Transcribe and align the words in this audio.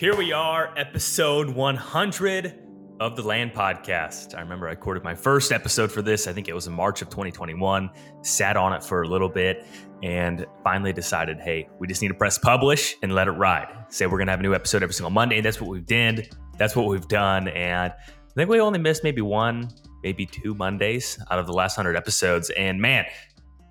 Here 0.00 0.16
we 0.16 0.32
are, 0.32 0.72
episode 0.78 1.50
100 1.50 2.58
of 3.00 3.16
the 3.16 3.22
Land 3.22 3.52
Podcast. 3.52 4.34
I 4.34 4.40
remember 4.40 4.66
I 4.66 4.70
recorded 4.70 5.04
my 5.04 5.14
first 5.14 5.52
episode 5.52 5.92
for 5.92 6.00
this. 6.00 6.26
I 6.26 6.32
think 6.32 6.48
it 6.48 6.54
was 6.54 6.66
in 6.66 6.72
March 6.72 7.02
of 7.02 7.10
2021. 7.10 7.90
Sat 8.22 8.56
on 8.56 8.72
it 8.72 8.82
for 8.82 9.02
a 9.02 9.06
little 9.06 9.28
bit 9.28 9.66
and 10.02 10.46
finally 10.64 10.94
decided, 10.94 11.38
hey, 11.38 11.68
we 11.78 11.86
just 11.86 12.00
need 12.00 12.08
to 12.08 12.14
press 12.14 12.38
publish 12.38 12.96
and 13.02 13.14
let 13.14 13.28
it 13.28 13.32
ride. 13.32 13.68
Say 13.90 14.06
we're 14.06 14.16
gonna 14.16 14.30
have 14.30 14.40
a 14.40 14.42
new 14.42 14.54
episode 14.54 14.82
every 14.82 14.94
single 14.94 15.10
Monday. 15.10 15.42
That's 15.42 15.60
what 15.60 15.68
we've 15.68 15.84
did. 15.84 16.34
That's 16.56 16.74
what 16.74 16.86
we've 16.86 17.06
done. 17.06 17.48
And 17.48 17.92
I 17.92 18.32
think 18.34 18.48
we 18.48 18.58
only 18.58 18.78
missed 18.78 19.04
maybe 19.04 19.20
one, 19.20 19.68
maybe 20.02 20.24
two 20.24 20.54
Mondays 20.54 21.22
out 21.30 21.38
of 21.38 21.46
the 21.46 21.52
last 21.52 21.76
100 21.76 21.94
episodes. 21.94 22.48
And 22.48 22.80
man, 22.80 23.04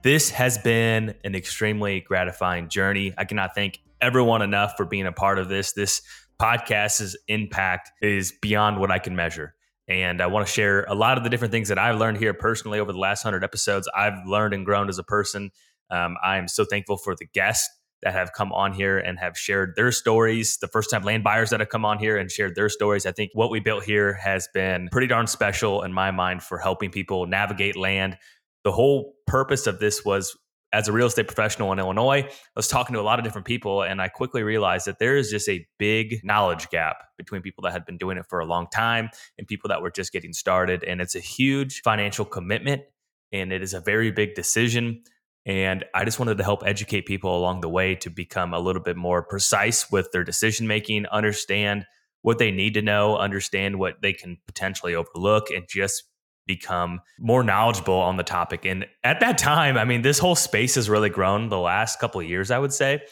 this 0.04 0.30
has 0.30 0.60
been 0.60 1.16
an 1.24 1.34
extremely 1.34 2.02
gratifying 2.02 2.70
journey. 2.70 3.16
I 3.18 3.26
cannot 3.26 3.56
thank 3.56 3.80
everyone 4.02 4.42
enough 4.42 4.76
for 4.78 4.86
being 4.86 5.06
a 5.06 5.12
part 5.12 5.40
of 5.40 5.50
this. 5.50 5.74
This 5.74 6.02
podcast's 6.42 7.18
impact 7.28 7.92
is 8.02 8.34
beyond 8.42 8.80
what 8.80 8.92
I 8.92 9.00
can 9.00 9.16
measure. 9.16 9.56
And 9.88 10.22
I 10.22 10.28
want 10.28 10.46
to 10.46 10.54
share 10.54 10.86
a 10.88 10.94
lot 10.94 11.18
of 11.18 11.24
the 11.24 11.30
different 11.30 11.52
things 11.52 11.70
that 11.70 11.80
I've 11.80 11.98
learned 11.98 12.18
here 12.18 12.34
personally 12.34 12.80
over 12.80 12.92
the 12.92 13.00
last 13.00 13.26
100 13.26 13.44
episodes. 13.44 13.90
I've 13.96 14.26
learned 14.26 14.54
and 14.54 14.66
grown 14.66 14.88
as 14.88 15.00
a 15.00 15.04
person. 15.04 15.52
Um, 15.90 16.16
I 16.24 16.38
am 16.38 16.48
so 16.48 16.64
thankful 16.64 16.98
for 16.98 17.16
the 17.16 17.26
guests 17.34 17.68
that 18.04 18.14
have 18.14 18.32
come 18.34 18.54
on 18.54 18.72
here 18.72 18.98
and 18.98 19.20
have 19.20 19.38
shared 19.38 19.74
their 19.76 19.92
stories. 19.92 20.58
The 20.62 20.68
first 20.68 20.90
time 20.90 21.04
land 21.04 21.24
buyers 21.24 21.50
that 21.50 21.60
have 21.60 21.70
come 21.70 21.86
on 21.86 21.98
here 22.00 22.18
and 22.18 22.32
shared 22.32 22.56
their 22.56 22.70
stories. 22.70 23.06
I 23.06 23.12
think 23.12 23.32
what 23.34 23.50
we 23.50 23.60
built 23.60 23.84
here 23.84 24.14
has 24.14 24.48
been 24.54 24.88
pretty 24.92 25.08
darn 25.08 25.28
special 25.28 25.84
in 25.84 25.92
my 25.92 26.12
mind 26.12 26.44
for 26.44 26.60
helping 26.60 26.92
people 26.92 27.26
navigate 27.26 27.76
land. 27.76 28.18
The 28.64 28.72
whole 28.72 29.16
purpose 29.28 29.68
of 29.68 29.80
this 29.80 30.06
was 30.06 30.38
as 30.72 30.88
a 30.88 30.92
real 30.92 31.08
estate 31.08 31.28
professional 31.28 31.72
in 31.72 31.80
Illinois, 31.80 32.22
I 32.22 32.32
was 32.56 32.68
talking 32.68 32.94
to 32.94 33.00
a 33.00 33.04
lot 33.04 33.20
of 33.20 33.26
different 33.26 33.48
people, 33.48 33.82
and 33.82 34.02
I 34.02 34.08
quickly 34.08 34.44
realized 34.44 34.86
that 34.88 35.00
there 35.00 35.18
is 35.18 35.30
just 35.30 35.50
a 35.50 35.66
big 35.78 36.22
knowledge 36.24 36.70
gap 36.70 36.98
between 37.18 37.42
people 37.42 37.64
that 37.64 37.72
had 37.72 37.86
been 37.86 37.98
doing 37.98 38.18
it 38.18 38.26
for 38.30 38.40
a 38.40 38.46
long 38.46 38.68
time 38.72 39.10
and 39.38 39.48
people 39.48 39.70
that 39.70 39.82
were 39.82 39.92
just 39.92 40.12
getting 40.12 40.34
started. 40.34 40.84
And 40.84 41.02
it's 41.02 41.16
a 41.16 41.20
huge 41.20 41.82
financial 41.82 42.26
commitment, 42.26 42.84
and 43.32 43.52
it 43.52 43.64
is 43.64 43.74
a 43.74 43.80
very 43.80 44.12
big 44.12 44.36
decision. 44.36 45.02
And 45.46 45.86
I 45.96 46.06
just 46.06 46.20
wanted 46.20 46.38
to 46.38 46.44
help 46.44 46.64
educate 46.66 47.08
people 47.08 47.36
along 47.36 47.62
the 47.62 47.70
way 47.70 47.96
to 47.96 48.10
become 48.10 48.54
a 48.54 48.60
little 48.60 48.84
bit 48.84 48.98
more 48.98 49.24
precise 49.24 49.90
with 49.90 50.12
their 50.12 50.24
decision 50.24 50.68
making, 50.68 51.08
understand 51.08 51.86
what 52.22 52.38
they 52.38 52.52
need 52.52 52.74
to 52.74 52.82
know, 52.82 53.18
understand 53.18 53.80
what 53.80 54.02
they 54.02 54.14
can 54.14 54.38
potentially 54.46 54.94
overlook, 54.94 55.50
and 55.50 55.66
just 55.68 56.04
become 56.50 57.00
more 57.20 57.44
knowledgeable 57.44 57.94
on 57.94 58.18
the 58.18 58.24
topic. 58.24 58.66
And 58.66 58.88
at 59.04 59.20
that 59.20 59.38
time, 59.38 59.78
I 59.78 59.86
mean, 59.86 60.02
this 60.02 60.18
whole 60.18 60.36
space 60.36 60.74
has 60.76 60.90
really 60.90 61.12
grown 61.12 61.50
the 61.50 61.60
last 61.60 62.00
couple 62.00 62.20
of 62.20 62.28
years, 62.28 62.50
I 62.50 62.58
would 62.58 62.74
say. 62.74 63.04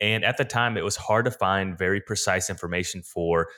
And 0.00 0.24
at 0.24 0.36
the 0.36 0.44
time, 0.44 0.76
it 0.76 0.84
was 0.84 0.94
hard 0.94 1.24
to 1.24 1.32
find 1.32 1.76
very 1.76 2.00
precise 2.00 2.48
information 2.48 3.02
for 3.02 3.48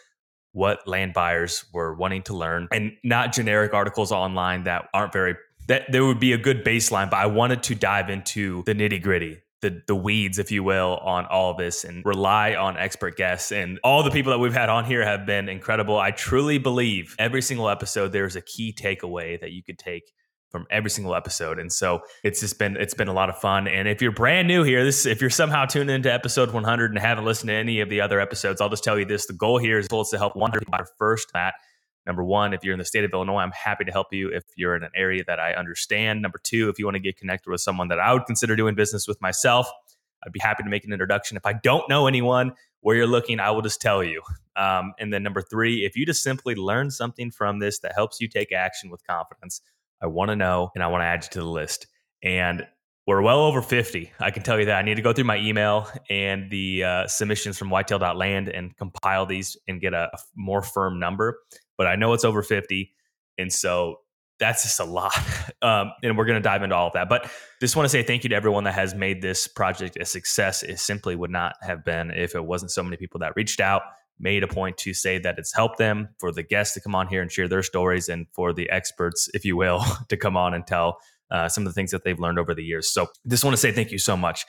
what 0.53 0.89
land 0.89 1.13
buyers 1.13 1.67
were 1.75 1.95
wanting 1.95 2.23
to 2.23 2.35
learn 2.35 2.67
and 2.73 2.93
not 3.05 3.31
generic 3.31 3.75
articles 3.75 4.11
online 4.11 4.65
that 4.65 4.89
aren't 4.95 5.13
very 5.13 5.35
that 5.69 5.83
there 5.93 6.03
would 6.07 6.19
be 6.19 6.33
a 6.33 6.39
good 6.39 6.65
baseline 6.65 7.11
but 7.11 7.19
i 7.19 7.27
wanted 7.27 7.63
to 7.63 7.75
dive 7.75 8.09
into 8.09 8.63
the 8.65 8.75
nitty 8.75 9.03
gritty 9.03 9.37
the 9.63 9.83
the 9.87 9.95
weeds, 9.95 10.39
if 10.39 10.51
you 10.51 10.63
will, 10.63 10.99
on 10.99 11.27
all 11.27 11.51
of 11.53 11.57
this 11.57 11.85
and 11.85 12.05
rely 12.05 12.55
on 12.55 12.77
expert 12.77 13.17
guests. 13.17 13.53
And 13.53 13.79
all 13.83 14.03
the 14.03 14.11
people 14.11 14.31
that 14.33 14.39
we've 14.39 14.53
had 14.53 14.69
on 14.69 14.85
here 14.85 15.05
have 15.05 15.27
been 15.27 15.49
incredible. 15.49 15.99
I 15.99 16.11
truly 16.11 16.59
believe 16.59 17.15
every 17.19 17.43
single 17.43 17.69
episode 17.69 18.13
there's 18.13 18.37
a 18.37 18.43
key 18.43 18.75
takeaway 18.79 19.41
that 19.41 19.53
you 19.53 19.63
could 19.63 19.79
take 19.79 20.13
from 20.51 20.67
every 20.71 20.91
single 20.91 21.15
episode. 21.15 21.59
And 21.59 21.73
so 21.73 22.01
it's 22.23 22.41
just 22.41 22.59
been 22.59 22.77
it's 22.77 22.95
been 22.95 23.09
a 23.09 23.13
lot 23.13 23.29
of 23.29 23.39
fun. 23.39 23.67
And 23.67 23.89
if 23.89 24.01
you're 24.03 24.13
brand 24.13 24.49
new 24.49 24.63
here, 24.63 24.85
this 24.85 25.07
if 25.07 25.21
you're 25.21 25.31
somehow 25.31 25.65
tuned 25.65 25.91
into 25.91 26.13
episode 26.13 26.53
100 26.53 26.91
and 26.91 26.99
haven't 26.99 27.25
listened 27.25 27.49
to 27.49 27.55
any 27.55 27.81
of 27.81 27.89
the 27.89 28.01
other 28.01 28.21
episodes, 28.21 28.61
I'll 28.61 28.69
just 28.69 28.85
tell 28.85 28.99
you 28.99 29.05
this: 29.05 29.27
the 29.27 29.35
goal 29.35 29.59
here 29.59 29.79
is 29.79 29.89
to 29.89 30.19
help 30.19 30.37
100 30.37 30.67
people 30.67 30.85
first, 30.99 31.29
Matt 31.35 31.55
Number 32.07 32.23
one, 32.23 32.53
if 32.53 32.63
you're 32.63 32.73
in 32.73 32.79
the 32.79 32.85
state 32.85 33.05
of 33.05 33.13
Illinois, 33.13 33.39
I'm 33.39 33.53
happy 33.53 33.85
to 33.85 33.91
help 33.91 34.13
you 34.13 34.29
if 34.29 34.45
you're 34.55 34.77
in 34.77 34.85
an 34.85 34.93
area 34.95 35.25
that 35.27 35.41
I 35.41 35.55
understand. 35.55 36.23
Number 36.23 36.39
two, 36.43 36.69
if 36.69 36.79
you 36.79 36.85
want 36.85 36.95
to 36.95 37.01
get 37.01 37.17
connected 37.17 37.51
with 37.51 37.61
someone 37.61 37.89
that 37.89 37.99
I 37.99 38.13
would 38.13 38.27
consider 38.27 38.55
doing 38.55 38.77
business 38.77 39.09
with 39.09 39.21
myself, 39.21 39.69
I'd 40.25 40.33
be 40.33 40.41
happy 40.41 40.63
to 40.63 40.69
make 40.69 40.85
an 40.85 40.93
introduction. 40.93 41.37
If 41.37 41.45
I 41.47 41.53
don't 41.53 41.89
know 41.89 42.07
anyone 42.07 42.53
where 42.81 42.95
you're 42.95 43.07
looking, 43.07 43.41
I 43.41 43.51
will 43.51 43.63
just 43.63 43.81
tell 43.81 44.05
you. 44.05 44.23
Um, 44.55 44.95
and 44.99 45.13
then 45.13 45.23
number 45.23 45.43
three, 45.43 45.85
if 45.85 45.97
you 45.97 46.07
just 46.07 46.23
simply 46.23 46.55
learn 46.55 46.91
something 46.91 47.31
from 47.31 47.59
this 47.59 47.81
that 47.81 47.93
helps 47.95 48.21
you 48.21 48.29
take 48.29 48.53
action 48.53 48.89
with 48.91 49.05
confidence, 49.07 49.61
I 50.01 50.07
want 50.07 50.31
to 50.31 50.37
know 50.37 50.71
and 50.75 50.85
I 50.85 50.87
want 50.87 51.03
to 51.03 51.07
add 51.07 51.25
you 51.25 51.31
to 51.31 51.39
the 51.41 51.45
list. 51.45 51.89
And 52.23 52.67
we're 53.07 53.23
well 53.23 53.41
over 53.41 53.63
50. 53.63 54.13
I 54.19 54.31
can 54.31 54.43
tell 54.43 54.59
you 54.59 54.67
that. 54.67 54.79
I 54.79 54.83
need 54.83 54.97
to 54.97 55.03
go 55.03 55.13
through 55.13 55.25
my 55.25 55.39
email 55.39 55.89
and 56.11 56.51
the 56.51 56.85
uh, 56.85 57.07
submissions 57.07 57.57
from 57.57 57.71
whitetail.land 57.71 58.49
and 58.49 58.77
compile 58.77 59.27
these 59.27 59.57
and 59.69 59.81
get 59.81 59.95
a, 59.95 60.11
a 60.13 60.19
more 60.35 60.63
firm 60.63 60.99
number 60.99 61.39
but 61.77 61.87
I 61.87 61.97
know 61.97 62.13
it's 62.13 62.25
over 62.25 62.43
50. 62.43 62.93
And 63.39 63.53
so 63.53 64.01
that's 64.39 64.63
just 64.63 64.81
a 64.81 64.85
lot. 64.85 65.13
Um, 65.63 65.93
and 66.03 66.17
we're 66.17 66.27
going 66.27 66.41
to 66.41 66.47
dive 66.47 66.63
into 66.63 66.77
all 66.77 66.89
of 66.89 66.93
that. 66.93 67.09
But 67.09 67.29
just 67.61 67.75
want 67.75 67.87
to 67.87 67.89
say 67.89 68.03
thank 68.03 68.23
you 68.23 68.29
to 68.29 68.37
everyone 68.37 68.65
that 68.65 68.75
has 68.75 68.95
made 68.95 69.23
this 69.23 69.49
project 69.49 69.97
a 69.99 70.05
success. 70.05 70.63
It 70.63 70.79
simply 70.79 71.17
would 71.17 71.31
not 71.31 71.55
have 71.63 71.83
been 71.83 72.11
if 72.11 72.35
it 72.35 72.45
wasn't 72.45 72.71
so 72.71 72.83
many 72.85 72.97
people 72.99 73.21
that 73.21 73.33
reached 73.35 73.59
out, 73.59 73.83
made 74.21 74.45
a 74.45 74.47
point 74.47 74.77
to 74.79 74.93
say 74.93 75.19
that 75.19 75.39
it's 75.39 75.55
helped 75.55 75.79
them, 75.79 76.11
for 76.21 76.31
the 76.31 76.43
guests 76.43 76.75
to 76.75 76.81
come 76.81 76.95
on 76.95 77.09
here 77.09 77.23
and 77.23 77.33
share 77.33 77.49
their 77.49 77.63
stories, 77.63 78.09
and 78.09 78.27
for 78.33 78.53
the 78.53 78.69
experts, 78.71 79.29
if 79.35 79.45
you 79.45 79.57
will, 79.57 79.83
to 80.09 80.17
come 80.17 80.37
on 80.37 80.55
and 80.55 80.67
tell 80.67 80.99
uh, 81.31 81.49
some 81.49 81.67
of 81.67 81.73
the 81.73 81.75
things 81.75 81.91
that 81.91 82.05
they've 82.05 82.21
learned 82.21 82.39
over 82.39 82.55
the 82.55 82.63
years. 82.63 82.89
So 82.93 83.09
just 83.27 83.43
want 83.43 83.55
to 83.55 83.61
say 83.61 83.73
thank 83.73 83.91
you 83.91 83.99
so 83.99 84.17
much. 84.17 84.45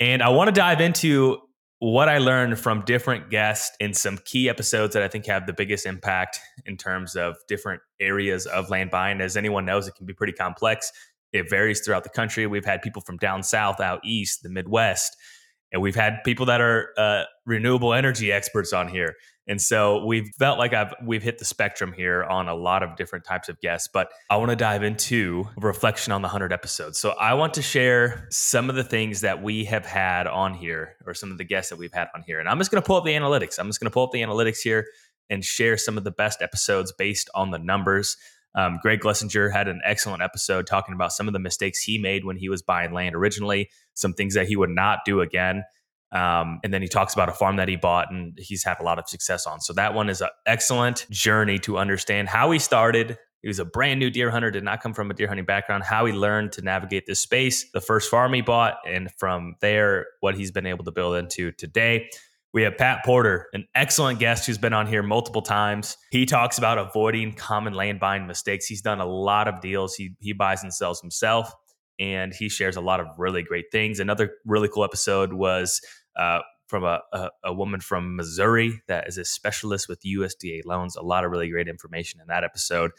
And 0.00 0.22
I 0.22 0.28
want 0.30 0.48
to 0.48 0.52
dive 0.52 0.80
into 0.80 1.38
what 1.80 2.08
I 2.08 2.18
learned 2.18 2.58
from 2.58 2.82
different 2.84 3.30
guests 3.30 3.76
in 3.78 3.94
some 3.94 4.18
key 4.24 4.48
episodes 4.48 4.94
that 4.94 5.02
I 5.02 5.08
think 5.08 5.26
have 5.26 5.46
the 5.46 5.52
biggest 5.52 5.86
impact 5.86 6.40
in 6.66 6.76
terms 6.76 7.14
of 7.14 7.36
different 7.46 7.82
areas 8.00 8.46
of 8.46 8.68
land 8.68 8.90
buying. 8.90 9.20
As 9.20 9.36
anyone 9.36 9.64
knows, 9.64 9.86
it 9.86 9.94
can 9.94 10.04
be 10.04 10.12
pretty 10.12 10.32
complex. 10.32 10.92
It 11.32 11.48
varies 11.48 11.80
throughout 11.80 12.02
the 12.02 12.10
country. 12.10 12.46
We've 12.46 12.64
had 12.64 12.82
people 12.82 13.02
from 13.02 13.16
down 13.18 13.42
south, 13.42 13.80
out 13.80 14.00
east, 14.04 14.42
the 14.42 14.48
Midwest, 14.48 15.16
and 15.72 15.80
we've 15.80 15.94
had 15.94 16.24
people 16.24 16.46
that 16.46 16.60
are 16.60 16.90
uh, 16.96 17.24
renewable 17.46 17.94
energy 17.94 18.32
experts 18.32 18.72
on 18.72 18.88
here. 18.88 19.14
And 19.48 19.60
so 19.60 20.04
we've 20.04 20.28
felt 20.38 20.58
like 20.58 20.74
I've 20.74 20.92
we've 21.02 21.22
hit 21.22 21.38
the 21.38 21.44
spectrum 21.46 21.94
here 21.94 22.22
on 22.22 22.48
a 22.48 22.54
lot 22.54 22.82
of 22.82 22.96
different 22.96 23.24
types 23.24 23.48
of 23.48 23.58
guests, 23.60 23.88
but 23.90 24.10
I 24.28 24.36
want 24.36 24.50
to 24.50 24.56
dive 24.56 24.82
into 24.82 25.48
reflection 25.56 26.12
on 26.12 26.20
the 26.20 26.26
100 26.26 26.52
episodes. 26.52 26.98
So 26.98 27.10
I 27.12 27.32
want 27.32 27.54
to 27.54 27.62
share 27.62 28.28
some 28.30 28.68
of 28.68 28.76
the 28.76 28.84
things 28.84 29.22
that 29.22 29.42
we 29.42 29.64
have 29.64 29.86
had 29.86 30.26
on 30.26 30.52
here 30.52 30.96
or 31.06 31.14
some 31.14 31.32
of 31.32 31.38
the 31.38 31.44
guests 31.44 31.70
that 31.70 31.78
we've 31.78 31.92
had 31.92 32.08
on 32.14 32.22
here. 32.26 32.40
And 32.40 32.48
I'm 32.48 32.58
just 32.58 32.70
going 32.70 32.82
to 32.82 32.86
pull 32.86 32.96
up 32.96 33.04
the 33.04 33.12
analytics. 33.12 33.58
I'm 33.58 33.68
just 33.68 33.80
going 33.80 33.90
to 33.90 33.94
pull 33.94 34.04
up 34.04 34.12
the 34.12 34.20
analytics 34.20 34.58
here 34.60 34.86
and 35.30 35.42
share 35.42 35.78
some 35.78 35.96
of 35.96 36.04
the 36.04 36.10
best 36.10 36.42
episodes 36.42 36.92
based 36.92 37.30
on 37.34 37.50
the 37.50 37.58
numbers. 37.58 38.18
Um, 38.54 38.78
Greg 38.82 39.00
Glessinger 39.00 39.52
had 39.52 39.68
an 39.68 39.80
excellent 39.84 40.22
episode 40.22 40.66
talking 40.66 40.94
about 40.94 41.12
some 41.12 41.26
of 41.26 41.32
the 41.32 41.38
mistakes 41.38 41.80
he 41.80 41.98
made 41.98 42.24
when 42.24 42.36
he 42.36 42.48
was 42.48 42.60
buying 42.60 42.92
land 42.92 43.14
originally, 43.14 43.70
some 43.94 44.12
things 44.12 44.34
that 44.34 44.48
he 44.48 44.56
would 44.56 44.70
not 44.70 45.00
do 45.06 45.20
again. 45.20 45.64
Um, 46.10 46.60
and 46.64 46.72
then 46.72 46.80
he 46.80 46.88
talks 46.88 47.12
about 47.14 47.28
a 47.28 47.32
farm 47.32 47.56
that 47.56 47.68
he 47.68 47.76
bought 47.76 48.10
and 48.10 48.36
he's 48.38 48.64
had 48.64 48.80
a 48.80 48.82
lot 48.82 48.98
of 48.98 49.08
success 49.08 49.46
on. 49.46 49.60
So 49.60 49.72
that 49.74 49.92
one 49.92 50.08
is 50.08 50.20
an 50.20 50.30
excellent 50.46 51.06
journey 51.10 51.58
to 51.60 51.76
understand 51.76 52.28
how 52.28 52.50
he 52.50 52.58
started. 52.58 53.18
He 53.42 53.48
was 53.48 53.58
a 53.58 53.64
brand 53.64 54.00
new 54.00 54.10
deer 54.10 54.30
hunter, 54.30 54.50
did 54.50 54.64
not 54.64 54.82
come 54.82 54.94
from 54.94 55.10
a 55.10 55.14
deer 55.14 55.28
hunting 55.28 55.44
background, 55.44 55.84
how 55.84 56.06
he 56.06 56.12
learned 56.12 56.52
to 56.52 56.62
navigate 56.62 57.06
this 57.06 57.20
space, 57.20 57.70
the 57.72 57.80
first 57.80 58.10
farm 58.10 58.32
he 58.32 58.40
bought, 58.40 58.78
and 58.86 59.10
from 59.16 59.54
there, 59.60 60.06
what 60.20 60.34
he's 60.34 60.50
been 60.50 60.66
able 60.66 60.84
to 60.84 60.90
build 60.90 61.16
into 61.16 61.52
today. 61.52 62.08
We 62.54 62.62
have 62.62 62.78
Pat 62.78 63.04
Porter, 63.04 63.46
an 63.52 63.66
excellent 63.74 64.18
guest 64.18 64.46
who's 64.46 64.58
been 64.58 64.72
on 64.72 64.86
here 64.86 65.02
multiple 65.02 65.42
times. 65.42 65.96
He 66.10 66.24
talks 66.24 66.56
about 66.56 66.78
avoiding 66.78 67.34
common 67.34 67.74
land 67.74 68.00
buying 68.00 68.26
mistakes. 68.26 68.66
He's 68.66 68.80
done 68.80 69.00
a 69.00 69.06
lot 69.06 69.46
of 69.46 69.60
deals. 69.60 69.94
He 69.94 70.14
he 70.18 70.32
buys 70.32 70.62
and 70.62 70.72
sells 70.72 71.00
himself, 71.00 71.52
and 71.98 72.32
he 72.32 72.48
shares 72.48 72.76
a 72.76 72.80
lot 72.80 73.00
of 73.00 73.06
really 73.18 73.42
great 73.42 73.66
things. 73.72 74.00
Another 74.00 74.30
really 74.44 74.68
cool 74.68 74.84
episode 74.84 75.32
was 75.32 75.80
uh, 76.16 76.40
from 76.68 76.84
a, 76.84 77.00
a, 77.12 77.30
a, 77.44 77.52
woman 77.52 77.80
from 77.80 78.16
Missouri 78.16 78.80
that 78.88 79.08
is 79.08 79.18
a 79.18 79.24
specialist 79.24 79.88
with 79.88 80.02
USDA 80.02 80.60
loans. 80.64 80.96
A 80.96 81.02
lot 81.02 81.24
of 81.24 81.30
really 81.30 81.48
great 81.48 81.68
information 81.68 82.20
in 82.20 82.26
that 82.28 82.44
episode. 82.44 82.90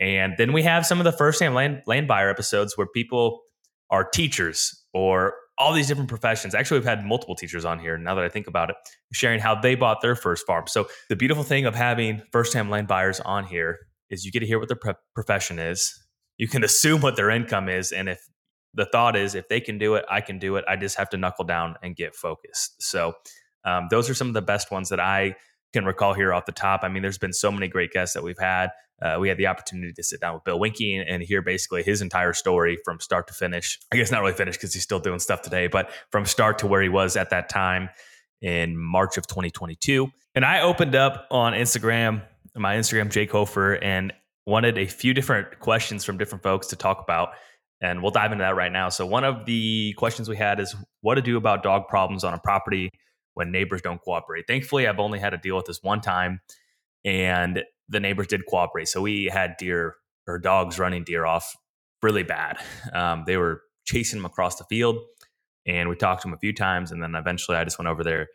And 0.00 0.34
then 0.38 0.52
we 0.52 0.62
have 0.62 0.86
some 0.86 0.98
of 0.98 1.04
the 1.04 1.12
first 1.12 1.38
time 1.38 1.54
land, 1.54 1.82
land 1.86 2.08
buyer 2.08 2.30
episodes 2.30 2.76
where 2.76 2.86
people 2.86 3.42
are 3.90 4.04
teachers 4.04 4.84
or 4.92 5.34
all 5.58 5.72
these 5.72 5.86
different 5.86 6.08
professions. 6.08 6.54
Actually, 6.54 6.80
we've 6.80 6.88
had 6.88 7.04
multiple 7.04 7.36
teachers 7.36 7.64
on 7.64 7.78
here 7.78 7.96
now 7.98 8.14
that 8.14 8.24
I 8.24 8.28
think 8.28 8.46
about 8.46 8.70
it, 8.70 8.76
sharing 9.12 9.38
how 9.38 9.54
they 9.54 9.74
bought 9.74 10.00
their 10.00 10.16
first 10.16 10.46
farm. 10.46 10.66
So, 10.66 10.88
the 11.08 11.16
beautiful 11.16 11.44
thing 11.44 11.66
of 11.66 11.74
having 11.74 12.22
first 12.32 12.52
time 12.52 12.70
land 12.70 12.88
buyers 12.88 13.20
on 13.20 13.44
here 13.44 13.78
is 14.10 14.24
you 14.24 14.32
get 14.32 14.40
to 14.40 14.46
hear 14.46 14.58
what 14.58 14.68
their 14.68 14.76
pre- 14.76 14.94
profession 15.14 15.58
is. 15.58 15.92
You 16.38 16.48
can 16.48 16.64
assume 16.64 17.00
what 17.00 17.16
their 17.16 17.30
income 17.30 17.68
is. 17.68 17.92
And 17.92 18.08
if 18.08 18.26
the 18.74 18.86
thought 18.86 19.16
is 19.16 19.34
if 19.34 19.48
they 19.48 19.60
can 19.60 19.78
do 19.78 19.94
it, 19.94 20.04
I 20.10 20.20
can 20.20 20.38
do 20.38 20.56
it. 20.56 20.64
I 20.68 20.76
just 20.76 20.96
have 20.96 21.10
to 21.10 21.16
knuckle 21.16 21.44
down 21.44 21.76
and 21.82 21.94
get 21.94 22.14
focused. 22.14 22.82
So 22.82 23.14
um, 23.64 23.88
those 23.90 24.08
are 24.08 24.14
some 24.14 24.28
of 24.28 24.34
the 24.34 24.42
best 24.42 24.70
ones 24.70 24.88
that 24.88 25.00
I 25.00 25.36
can 25.72 25.84
recall 25.84 26.14
here 26.14 26.32
off 26.32 26.46
the 26.46 26.52
top. 26.52 26.80
I 26.82 26.88
mean, 26.88 27.02
there's 27.02 27.18
been 27.18 27.32
so 27.32 27.50
many 27.50 27.68
great 27.68 27.92
guests 27.92 28.14
that 28.14 28.22
we've 28.22 28.38
had. 28.38 28.70
Uh, 29.00 29.16
we 29.18 29.28
had 29.28 29.36
the 29.36 29.46
opportunity 29.46 29.92
to 29.92 30.02
sit 30.02 30.20
down 30.20 30.34
with 30.34 30.44
Bill 30.44 30.60
Winke 30.60 31.00
and, 31.00 31.08
and, 31.08 31.22
hear 31.22 31.42
basically 31.42 31.82
his 31.82 32.02
entire 32.02 32.32
story 32.32 32.78
from 32.84 33.00
start 33.00 33.26
to 33.26 33.34
finish. 33.34 33.80
I 33.92 33.96
guess 33.96 34.12
not 34.12 34.20
really 34.20 34.34
finished 34.34 34.60
because 34.60 34.72
he's 34.72 34.84
still 34.84 35.00
doing 35.00 35.18
stuff 35.18 35.42
today, 35.42 35.66
but 35.66 35.90
from 36.12 36.24
start 36.24 36.58
to 36.58 36.68
where 36.68 36.80
he 36.80 36.88
was 36.88 37.16
at 37.16 37.30
that 37.30 37.48
time. 37.48 37.88
in 38.40 38.76
March 38.76 39.16
of 39.18 39.26
2022. 39.26 40.08
And 40.34 40.44
I 40.44 40.62
opened 40.62 40.94
up 40.96 41.26
on 41.30 41.52
Instagram, 41.52 42.22
my 42.56 42.76
Instagram, 42.76 43.08
Jake 43.08 43.30
Hofer, 43.30 43.74
and 43.74 44.12
wanted 44.46 44.78
a 44.78 44.86
few 44.86 45.14
different 45.14 45.60
questions 45.60 46.04
from 46.04 46.18
different 46.18 46.42
folks 46.42 46.68
to 46.68 46.76
talk 46.76 47.00
about. 47.02 47.30
And 47.82 48.00
we'll 48.00 48.12
dive 48.12 48.30
into 48.30 48.42
that 48.42 48.54
right 48.54 48.70
now. 48.72 48.88
So, 48.88 49.04
one 49.04 49.24
of 49.24 49.44
the 49.44 49.92
questions 49.98 50.28
we 50.28 50.36
had 50.36 50.60
is 50.60 50.74
what 51.00 51.16
to 51.16 51.22
do 51.22 51.36
about 51.36 51.62
dog 51.62 51.88
problems 51.88 52.22
on 52.22 52.32
a 52.32 52.38
property 52.38 52.90
when 53.34 53.50
neighbors 53.50 53.82
don't 53.82 54.00
cooperate. 54.00 54.44
Thankfully, 54.46 54.86
I've 54.86 55.00
only 55.00 55.18
had 55.18 55.30
to 55.30 55.38
deal 55.38 55.56
with 55.56 55.66
this 55.66 55.82
one 55.82 56.00
time, 56.00 56.40
and 57.04 57.64
the 57.88 58.00
neighbors 58.00 58.28
did 58.28 58.46
cooperate. 58.46 58.88
So, 58.88 59.02
we 59.02 59.24
had 59.24 59.56
deer 59.58 59.96
or 60.28 60.38
dogs 60.38 60.78
running 60.78 61.02
deer 61.02 61.26
off 61.26 61.56
really 62.02 62.22
bad. 62.22 62.58
Um, 62.94 63.24
they 63.26 63.36
were 63.36 63.62
chasing 63.84 64.20
them 64.20 64.26
across 64.26 64.56
the 64.56 64.64
field, 64.64 64.98
and 65.66 65.88
we 65.88 65.96
talked 65.96 66.22
to 66.22 66.28
them 66.28 66.34
a 66.34 66.38
few 66.38 66.52
times. 66.52 66.92
And 66.92 67.02
then 67.02 67.16
eventually, 67.16 67.56
I 67.56 67.64
just 67.64 67.78
went 67.78 67.88
over 67.88 68.04
there 68.04 68.28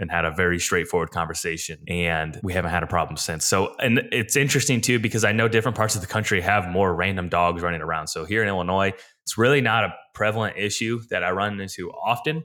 and 0.00 0.10
had 0.10 0.24
a 0.24 0.30
very 0.30 0.58
straightforward 0.58 1.10
conversation 1.10 1.78
and 1.86 2.40
we 2.42 2.52
haven't 2.52 2.70
had 2.70 2.82
a 2.82 2.86
problem 2.86 3.16
since. 3.16 3.46
So 3.46 3.76
and 3.78 3.98
it's 4.10 4.34
interesting 4.34 4.80
too 4.80 4.98
because 4.98 5.24
i 5.24 5.32
know 5.32 5.46
different 5.46 5.76
parts 5.76 5.94
of 5.94 6.00
the 6.00 6.06
country 6.06 6.40
have 6.40 6.68
more 6.68 6.94
random 6.94 7.28
dogs 7.28 7.62
running 7.62 7.82
around. 7.82 8.08
So 8.08 8.24
here 8.24 8.42
in 8.42 8.48
illinois 8.48 8.92
it's 9.22 9.38
really 9.38 9.60
not 9.60 9.84
a 9.84 9.94
prevalent 10.14 10.56
issue 10.56 11.00
that 11.10 11.22
i 11.22 11.30
run 11.30 11.60
into 11.60 11.90
often 11.90 12.42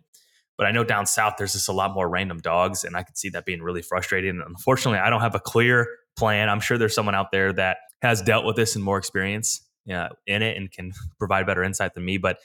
but 0.58 0.68
i 0.68 0.72
know 0.72 0.84
down 0.84 1.06
south 1.06 1.36
there's 1.38 1.54
just 1.54 1.70
a 1.70 1.74
lot 1.74 1.94
more 1.94 2.08
random 2.08 2.38
dogs 2.40 2.84
and 2.84 2.96
i 2.96 3.02
could 3.02 3.18
see 3.18 3.30
that 3.30 3.46
being 3.46 3.62
really 3.62 3.82
frustrating. 3.82 4.32
And 4.32 4.42
unfortunately 4.42 5.00
i 5.00 5.10
don't 5.10 5.22
have 5.22 5.36
a 5.36 5.40
clear 5.40 5.88
plan. 6.16 6.50
I'm 6.50 6.60
sure 6.60 6.78
there's 6.78 6.96
someone 6.96 7.16
out 7.16 7.32
there 7.32 7.52
that 7.54 7.78
has 8.02 8.22
dealt 8.22 8.46
with 8.46 8.56
this 8.56 8.76
and 8.76 8.84
more 8.84 8.98
experience 8.98 9.62
uh, 9.92 10.10
in 10.26 10.42
it 10.42 10.58
and 10.58 10.72
can 10.72 10.92
provide 11.20 11.46
better 11.46 11.64
insight 11.64 11.94
than 11.94 12.04
me 12.04 12.18
but 12.18 12.40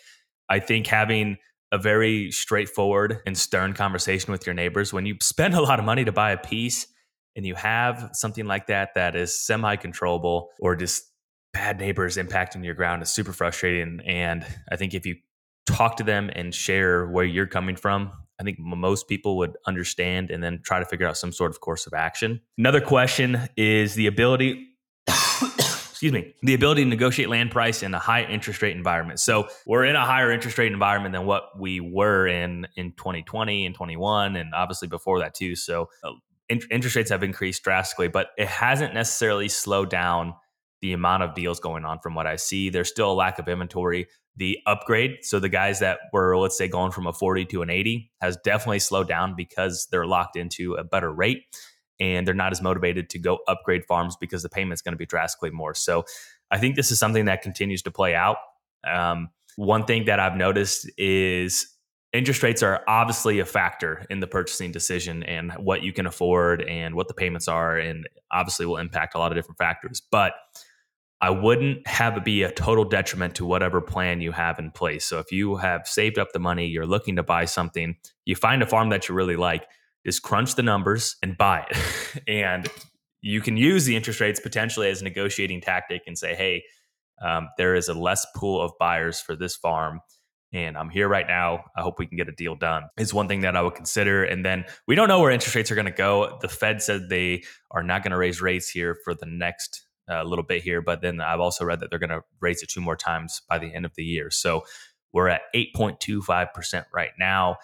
i 0.49 0.59
think 0.59 0.87
having 0.87 1.37
a 1.73 1.79
very 1.79 2.31
straightforward 2.31 3.21
and 3.27 3.37
stern 3.37 3.73
conversation 3.73 4.33
with 4.33 4.47
your 4.47 4.55
neighbors. 4.55 4.93
When 4.93 5.07
you 5.07 5.17
spend 5.23 5.55
a 5.55 5.61
lot 5.61 5.79
of 5.79 5.85
money 5.85 6.05
to 6.05 6.13
buy 6.13 6.33
a 6.33 6.37
piece 6.37 6.87
and 7.37 7.47
you 7.47 7.55
have 7.55 8.11
something 8.13 8.47
like 8.47 8.67
that 8.67 8.91
that 8.95 9.15
is 9.15 9.39
semi 9.39 9.77
controllable 9.77 10.51
or 10.61 10.75
just 10.77 11.05
bad 11.53 11.79
neighbors 11.79 12.17
impacting 12.17 12.65
your 12.65 12.75
ground 12.75 13.03
is 13.03 13.11
super 13.11 13.33
frustrating. 13.33 14.01
And 14.07 14.45
I 14.71 14.77
think 14.77 14.95
if 14.95 15.07
you 15.07 15.17
talk 15.67 15.97
to 15.97 16.05
them 16.05 16.31
and 16.35 16.55
share 16.55 17.07
where 17.07 17.25
you're 17.25 17.47
coming 17.47 17.77
from, 17.77 18.13
I 18.41 18.43
think 18.43 18.59
most 18.59 19.07
people 19.09 19.37
would 19.39 19.57
understand 19.67 20.31
and 20.31 20.43
then 20.43 20.61
try 20.65 20.79
to 20.79 20.85
figure 20.87 21.07
out 21.07 21.19
some 21.19 21.33
sort 21.33 21.51
of 21.51 21.61
course 21.61 21.87
of 21.87 21.93
action. 21.93 22.41
Another 22.57 22.81
question 22.81 23.49
is 23.57 23.95
the 23.95 24.07
ability 24.07 24.70
excuse 26.01 26.15
me, 26.15 26.35
the 26.43 26.55
ability 26.55 26.83
to 26.83 26.89
negotiate 26.89 27.29
land 27.29 27.51
price 27.51 27.83
in 27.83 27.93
a 27.93 27.99
high 27.99 28.25
interest 28.25 28.63
rate 28.63 28.75
environment. 28.75 29.21
So 29.21 29.49
we're 29.67 29.85
in 29.85 29.97
a 29.97 30.07
higher 30.07 30.33
interest 30.33 30.57
rate 30.57 30.73
environment 30.73 31.13
than 31.13 31.27
what 31.27 31.51
we 31.61 31.79
were 31.79 32.27
in 32.27 32.67
in 32.75 32.93
2020 32.93 33.67
and 33.67 33.75
21, 33.75 34.35
and 34.35 34.55
obviously 34.55 34.89
before 34.89 35.19
that 35.19 35.35
too. 35.35 35.55
So 35.55 35.91
uh, 36.03 36.13
interest 36.49 36.97
rates 36.97 37.11
have 37.11 37.23
increased 37.23 37.63
drastically, 37.63 38.09
but 38.09 38.29
it 38.39 38.49
hasn't 38.49 38.95
necessarily 38.95 39.49
slowed 39.49 39.91
down 39.91 40.33
the 40.81 40.95
amount 40.95 41.23
of 41.23 41.35
deals 41.35 41.61
going 41.61 41.85
on 41.85 41.99
from 41.99 42.15
what 42.15 42.27
I 42.27 42.37
see. 42.37 42.71
There's 42.71 42.89
still 42.89 43.13
a 43.13 43.15
lack 43.15 43.39
of 43.39 43.47
inventory. 43.47 44.07
The 44.37 44.57
upgrade, 44.67 45.19
so 45.21 45.39
the 45.39 45.51
guys 45.51 45.81
that 45.81 45.99
were, 46.15 46.35
let's 46.39 46.57
say, 46.57 46.67
going 46.67 46.93
from 46.93 47.09
a 47.09 47.13
40 47.13 47.45
to 47.45 47.61
an 47.61 47.69
80 47.69 48.11
has 48.23 48.39
definitely 48.43 48.79
slowed 48.79 49.07
down 49.07 49.35
because 49.37 49.87
they're 49.91 50.07
locked 50.07 50.37
into 50.37 50.77
a 50.77 50.85
better 50.85 51.13
rate 51.13 51.43
and 52.01 52.27
they're 52.27 52.35
not 52.35 52.51
as 52.51 52.63
motivated 52.63 53.11
to 53.11 53.19
go 53.19 53.39
upgrade 53.47 53.85
farms 53.85 54.17
because 54.17 54.43
the 54.43 54.49
payment's 54.49 54.83
going 54.83 54.95
to 54.95 54.99
be 54.99 55.07
drastically 55.07 55.51
more. 55.51 55.75
So 55.75 56.05
I 56.51 56.59
think 56.59 56.75
this 56.75 56.91
is 56.91 56.99
something 56.99 57.27
that 57.27 57.43
continues 57.43 57.83
to 57.83 57.91
play 57.91 58.15
out. 58.15 58.39
Um, 58.91 59.29
one 59.57 59.85
thing 59.85 60.07
that 60.07 60.19
I've 60.19 60.37
noticed 60.37 60.91
is 60.97 61.67
interest 62.13 62.43
rates 62.43 62.63
are 62.63 62.83
obviously 62.89 63.39
a 63.39 63.45
factor 63.45 64.07
in 64.11 64.21
the 64.21 64.27
purchasing 64.27 64.73
decision 64.73 65.23
and 65.23 65.53
what 65.53 65.83
you 65.83 65.93
can 65.93 66.07
afford 66.07 66.63
and 66.63 66.95
what 66.95 67.09
the 67.09 67.15
payments 67.15 67.47
are, 67.47 67.77
and 67.77 68.09
obviously 68.33 68.67
will 68.67 68.79
impact 68.79 69.15
a 69.15 69.19
lot 69.19 69.31
of 69.31 69.37
different 69.37 69.59
factors. 69.59 70.03
But 70.11 70.33
I 71.21 71.29
wouldn't 71.29 71.87
have 71.87 72.17
it 72.17 72.25
be 72.25 72.43
a 72.43 72.51
total 72.51 72.85
detriment 72.85 73.35
to 73.35 73.45
whatever 73.45 73.83
plan 73.83 74.23
you 74.23 74.33
have 74.33 74.59
in 74.59 74.71
place. 74.71 75.05
So 75.05 75.19
if 75.19 75.31
you 75.31 75.57
have 75.57 75.87
saved 75.87 76.19
up 76.19 76.33
the 76.33 76.39
money, 76.39 76.67
you're 76.67 76.87
looking 76.87 77.17
to 77.17 77.23
buy 77.23 77.45
something, 77.45 77.97
you 78.25 78.35
find 78.35 78.63
a 78.63 78.67
farm 78.67 78.89
that 78.89 79.09
you 79.09 79.15
really 79.15 79.37
like, 79.37 79.67
is 80.05 80.21
crunch 80.21 80.55
the 80.55 80.63
numbers 80.63 81.17
and 81.23 81.37
buy 81.37 81.67
it. 81.71 82.23
and 82.29 82.69
you 83.23 83.41
can 83.41 83.57
use 83.57 83.85
the 83.85 83.97
interest 83.97 84.21
rates 84.21 84.41
potentially 84.41 84.89
as 84.89 85.01
a 85.01 85.05
negotiating 85.05 85.61
tactic 85.61 86.03
and 86.07 86.17
say, 86.17 86.35
hey, 86.35 86.63
um, 87.23 87.49
there 87.59 87.75
is 87.75 87.89
a 87.89 87.95
less 87.95 88.27
pool 88.35 88.63
of 88.63 88.73
buyers 88.79 89.21
for 89.21 89.37
this 89.37 89.57
farm. 89.57 90.01
And 90.53 90.77
I'm 90.77 90.91
here 90.91 91.07
right 91.07 91.27
now. 91.29 91.65
I 91.77 91.83
hope 91.83 91.99
we 91.99 92.07
can 92.07 92.17
get 92.17 92.29
a 92.29 92.33
deal 92.33 92.57
done. 92.57 92.85
Is 92.99 93.15
one 93.15 93.29
thing 93.29 93.43
that 93.43 93.57
I 93.57 93.63
would 93.63 93.75
consider. 93.75 94.25
And 94.25 94.45
then 94.45 94.65
we 94.89 94.97
don't 94.97 95.07
know 95.07 95.21
where 95.21 95.31
interest 95.31 95.55
rates 95.55 95.71
are 95.71 95.77
going 95.77 95.85
to 95.85 95.93
go. 95.93 96.39
The 96.41 96.49
Fed 96.49 96.83
said 96.83 97.09
they 97.09 97.45
are 97.71 97.83
not 97.83 98.03
going 98.03 98.11
to 98.11 98.17
raise 98.17 98.41
rates 98.41 98.69
here 98.69 98.97
for 99.05 99.15
the 99.15 99.27
next 99.27 99.87
uh, 100.11 100.25
little 100.25 100.45
bit 100.45 100.63
here. 100.63 100.83
But 100.83 101.03
then 101.03 101.21
I've 101.21 101.41
also 101.41 101.65
read 101.65 101.81
that 101.81 101.91
they're 101.91 102.01
going 102.01 102.11
to 102.11 102.23
raise 102.41 102.63
it 102.63 102.71
two 102.71 102.81
more 102.81 102.97
times 102.97 103.43
by 103.49 103.59
the 103.59 103.73
end 103.73 103.85
of 103.85 103.95
the 103.95 104.03
year. 104.03 104.31
So 104.31 104.63
we're 105.13 105.29
at 105.29 105.43
8.25% 105.55 106.85
right 106.93 107.13
now. 107.19 107.57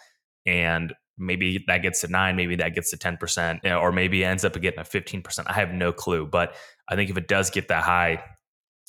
And 0.44 0.94
maybe 1.18 1.64
that 1.66 1.78
gets 1.78 2.02
to 2.02 2.08
nine, 2.08 2.36
maybe 2.36 2.56
that 2.56 2.74
gets 2.74 2.90
to 2.90 2.96
10%, 2.96 3.80
or 3.80 3.92
maybe 3.92 4.24
ends 4.24 4.44
up 4.44 4.52
getting 4.60 4.80
a 4.80 4.84
15%. 4.84 5.44
I 5.46 5.52
have 5.54 5.72
no 5.72 5.92
clue. 5.92 6.26
But 6.26 6.54
I 6.88 6.96
think 6.96 7.10
if 7.10 7.16
it 7.16 7.28
does 7.28 7.50
get 7.50 7.68
that 7.68 7.84
high, 7.84 8.22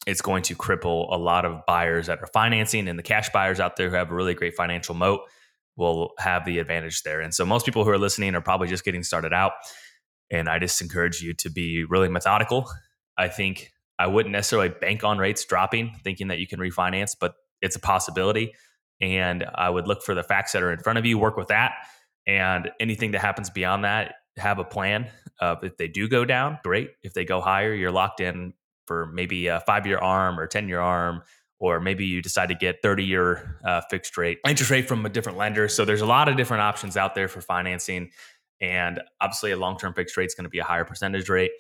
it's 0.06 0.21
going 0.21 0.44
to 0.44 0.56
cripple 0.56 1.12
a 1.12 1.18
lot 1.18 1.45
of 1.45 1.65
buyers 1.65 2.07
that 2.07 2.19
are 2.19 2.27
financing 2.27 2.88
and 2.88 2.97
the 2.97 3.03
cash 3.03 3.29
buyers 3.29 3.59
out 3.59 3.75
there 3.75 3.89
who 3.89 3.95
have 3.95 4.12
a 4.12 4.15
really 4.15 4.33
great 4.33 4.56
financial 4.56 4.95
moat 4.95 5.21
will 5.75 6.12
have 6.18 6.45
the 6.45 6.59
advantage 6.59 7.03
there. 7.03 7.21
And 7.21 7.33
so 7.33 7.45
most 7.45 7.65
people 7.65 7.83
who 7.83 7.89
are 7.89 7.97
listening 7.97 8.33
are 8.35 8.41
probably 8.41 8.68
just 8.68 8.83
getting 8.83 9.03
started 9.03 9.33
out. 9.33 9.51
And 10.31 10.50
I 10.50 10.59
just 10.59 10.81
encourage 10.81 11.21
you 11.21 11.33
to 11.35 11.50
be 11.50 11.83
really 11.83 12.09
methodical. 12.09 12.69
I 13.18 13.27
think 13.27 13.71
I 14.00 14.07
wouldn't 14.07 14.31
necessarily 14.31 14.69
bank 14.69 15.03
on 15.03 15.18
rates 15.18 15.45
dropping, 15.45 15.95
thinking 16.03 16.27
that 16.29 16.39
you 16.39 16.47
can 16.47 16.59
refinance, 16.59 17.15
but 17.19 17.35
it's 17.62 17.75
a 17.75 17.79
possibility. 17.79 18.53
And 19.01 19.45
I 19.53 19.69
would 19.69 19.88
look 19.88 20.03
for 20.03 20.15
the 20.15 20.24
facts 20.24 20.51
that 20.53 20.63
are 20.63 20.71
in 20.71 20.79
front 20.79 21.00
of 21.00 21.06
you, 21.06 21.18
work 21.18 21.38
with 21.38 21.50
that 21.50 21.74
and 22.27 22.69
anything 22.79 23.12
that 23.12 23.21
happens 23.21 23.50
beyond 23.50 23.85
that, 23.85 24.15
have 24.35 24.59
a 24.59 24.63
plan 24.63 25.09
of 25.39 25.63
if 25.63 25.77
they 25.77 25.88
do 25.88 26.07
go 26.07 26.25
down, 26.25 26.59
great. 26.63 26.91
If 27.01 27.13
they 27.13 27.25
go 27.25 27.41
higher, 27.41 27.74
you're 27.74 27.91
locked 27.91 28.19
in 28.19 28.53
for 28.85 29.07
maybe 29.07 29.47
a 29.47 29.62
five 29.62 29.88
year 29.88 29.97
arm 29.97 30.39
or 30.39 30.45
10 30.45 30.68
year 30.68 30.79
arm, 30.79 31.21
or 31.59 31.79
maybe 31.79 32.06
you 32.06 32.21
decide 32.21 32.50
to 32.50 32.56
get 32.56 32.81
30 32.83 33.03
year 33.06 33.59
uh, 33.63 33.81
fixed 33.89 34.18
rate 34.18 34.39
interest 34.47 34.69
rate 34.69 34.88
from 34.88 35.06
a 35.06 35.09
different 35.09 35.38
lender. 35.38 35.68
So 35.68 35.85
there's 35.85 36.01
a 36.01 36.06
lot 36.06 36.27
of 36.27 36.38
different 36.38 36.62
options 36.62 36.97
out 36.97 37.15
there 37.15 37.27
for 37.27 37.41
financing. 37.41 38.12
And 38.59 39.01
obviously, 39.21 39.51
a 39.51 39.57
long 39.57 39.77
term 39.77 39.94
fixed 39.94 40.18
rate 40.18 40.25
is 40.25 40.35
going 40.35 40.45
to 40.45 40.50
be 40.50 40.59
a 40.59 40.63
higher 40.63 40.85
percentage 40.85 41.29
rate. 41.29 41.51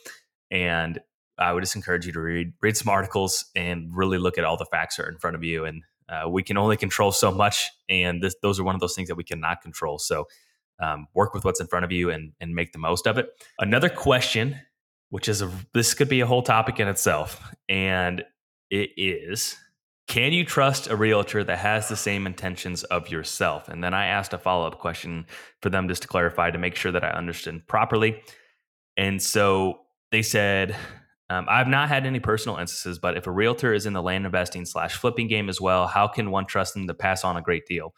And 0.51 0.99
I 1.37 1.53
would 1.53 1.61
just 1.61 1.75
encourage 1.75 2.05
you 2.05 2.13
to 2.13 2.19
read 2.19 2.53
read 2.61 2.75
some 2.75 2.89
articles 2.89 3.45
and 3.55 3.95
really 3.95 4.17
look 4.17 4.37
at 4.37 4.43
all 4.43 4.57
the 4.57 4.65
facts 4.65 4.97
that 4.97 5.05
are 5.05 5.09
in 5.09 5.19
front 5.19 5.35
of 5.35 5.43
you. 5.43 5.65
And 5.65 5.83
uh, 6.09 6.29
we 6.29 6.41
can 6.41 6.57
only 6.57 6.77
control 6.77 7.11
so 7.11 7.31
much, 7.31 7.69
and 7.89 8.23
this, 8.23 8.33
those 8.41 8.59
are 8.59 8.63
one 8.63 8.75
of 8.75 8.81
those 8.81 8.95
things 8.95 9.09
that 9.09 9.15
we 9.15 9.25
cannot 9.25 9.61
control. 9.61 9.99
So 9.99 10.25
um, 10.79 11.07
work 11.13 11.33
with 11.33 11.45
what's 11.45 11.59
in 11.59 11.67
front 11.67 11.85
of 11.85 11.91
you 11.91 12.09
and, 12.09 12.33
and 12.39 12.53
make 12.53 12.71
the 12.71 12.79
most 12.79 13.07
of 13.07 13.17
it. 13.17 13.29
Another 13.59 13.89
question, 13.89 14.59
which 15.09 15.27
is 15.27 15.41
a, 15.41 15.51
this 15.73 15.93
could 15.93 16.09
be 16.09 16.21
a 16.21 16.25
whole 16.25 16.43
topic 16.43 16.79
in 16.79 16.87
itself, 16.87 17.53
and 17.69 18.23
it 18.69 18.91
is 18.97 19.55
can 20.07 20.31
you 20.31 20.45
trust 20.45 20.87
a 20.87 20.95
realtor 20.95 21.43
that 21.43 21.59
has 21.59 21.89
the 21.89 21.95
same 21.95 22.25
intentions 22.25 22.83
of 22.85 23.09
yourself? 23.09 23.67
And 23.67 23.83
then 23.83 23.93
I 23.93 24.07
asked 24.07 24.33
a 24.33 24.37
follow 24.37 24.65
up 24.65 24.79
question 24.79 25.25
for 25.61 25.69
them 25.69 25.89
just 25.89 26.03
to 26.03 26.07
clarify 26.07 26.49
to 26.49 26.57
make 26.57 26.75
sure 26.75 26.93
that 26.93 27.03
I 27.03 27.09
understood 27.09 27.67
properly. 27.67 28.23
And 28.95 29.21
so 29.21 29.81
they 30.11 30.21
said, 30.21 30.75
um, 31.29 31.45
I've 31.49 31.67
not 31.67 31.89
had 31.89 32.05
any 32.05 32.21
personal 32.21 32.57
instances, 32.57 32.99
but 32.99 33.17
if 33.17 33.27
a 33.27 33.31
realtor 33.31 33.73
is 33.73 33.85
in 33.85 33.91
the 33.91 34.01
land 34.01 34.25
investing 34.25 34.65
slash 34.65 34.95
flipping 34.95 35.27
game 35.27 35.49
as 35.49 35.59
well, 35.59 35.87
how 35.87 36.07
can 36.07 36.31
one 36.31 36.45
trust 36.45 36.73
them 36.73 36.87
to 36.87 36.93
pass 36.93 37.25
on 37.25 37.35
a 37.35 37.41
great 37.41 37.65
deal? 37.65 37.93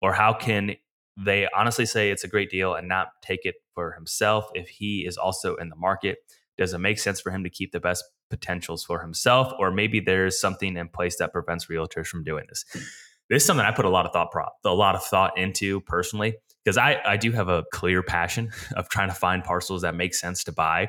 Or 0.00 0.12
how 0.12 0.32
can 0.32 0.76
they 1.16 1.48
honestly 1.56 1.86
say 1.86 2.10
it's 2.10 2.24
a 2.24 2.28
great 2.28 2.50
deal 2.50 2.74
and 2.74 2.88
not 2.88 3.08
take 3.22 3.44
it 3.44 3.56
for 3.74 3.92
himself 3.92 4.46
if 4.54 4.68
he 4.68 5.04
is 5.06 5.16
also 5.16 5.56
in 5.56 5.68
the 5.68 5.76
market. 5.76 6.18
Does 6.56 6.72
it 6.72 6.78
make 6.78 6.98
sense 6.98 7.20
for 7.20 7.30
him 7.30 7.44
to 7.44 7.50
keep 7.50 7.72
the 7.72 7.80
best 7.80 8.04
potentials 8.28 8.84
for 8.84 9.00
himself, 9.00 9.52
or 9.58 9.70
maybe 9.70 10.00
there's 10.00 10.40
something 10.40 10.76
in 10.76 10.88
place 10.88 11.16
that 11.16 11.32
prevents 11.32 11.66
realtors 11.66 12.06
from 12.06 12.22
doing 12.22 12.44
this? 12.48 12.64
This 13.28 13.42
is 13.42 13.46
something 13.46 13.64
I 13.64 13.72
put 13.72 13.84
a 13.84 13.90
lot 13.90 14.06
of 14.06 14.12
thought, 14.12 14.30
prop, 14.30 14.54
a 14.64 14.74
lot 14.74 14.94
of 14.94 15.04
thought 15.04 15.38
into 15.38 15.80
personally, 15.82 16.36
because 16.64 16.76
I 16.76 17.00
I 17.04 17.16
do 17.16 17.32
have 17.32 17.48
a 17.48 17.64
clear 17.72 18.02
passion 18.02 18.50
of 18.76 18.88
trying 18.88 19.08
to 19.08 19.14
find 19.14 19.42
parcels 19.42 19.82
that 19.82 19.94
make 19.94 20.14
sense 20.14 20.44
to 20.44 20.52
buy. 20.52 20.88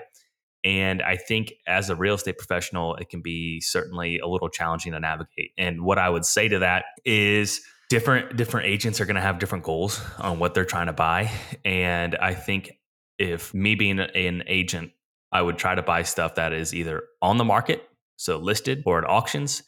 And 0.63 1.01
I 1.01 1.18
think 1.18 1.54
as 1.66 1.90
a 1.90 1.96
real 1.96 2.16
estate 2.16 2.38
professional, 2.38 2.96
it 2.96 3.10
can 3.10 3.22
be 3.22 3.62
certainly 3.62 4.20
a 4.20 4.28
little 4.28 4.50
challenging 4.50 4.92
to 4.92 5.00
navigate. 5.00 5.51
And 5.58 5.84
what 5.84 5.98
I 5.98 6.10
would 6.10 6.25
say 6.25 6.48
to 6.50 6.60
that 6.60 6.86
is 7.04 7.62
different 7.92 8.38
different 8.38 8.68
agents 8.68 9.02
are 9.02 9.06
going 9.06 9.18
to 9.18 9.22
have 9.22 9.38
different 9.38 9.66
goals 9.66 10.02
on 10.18 10.40
what 10.40 10.54
they're 10.54 10.72
trying 10.76 10.88
to 10.88 10.94
buy. 10.94 11.30
And 11.66 12.16
i 12.16 12.34
think 12.34 12.72
if 13.18 13.54
me 13.54 13.76
being 13.76 14.00
an 14.00 14.44
agent 14.48 14.92
i 15.32 15.42
would 15.42 15.58
try 15.58 15.76
to 15.76 15.82
buy 15.82 16.04
stuff 16.04 16.36
that 16.36 16.54
is 16.54 16.74
either 16.74 17.04
on 17.22 17.38
the 17.38 17.44
market 17.44 17.80
so 18.16 18.38
listed 18.38 18.84
or 18.86 18.98
at 18.98 19.10
auctions. 19.10 19.64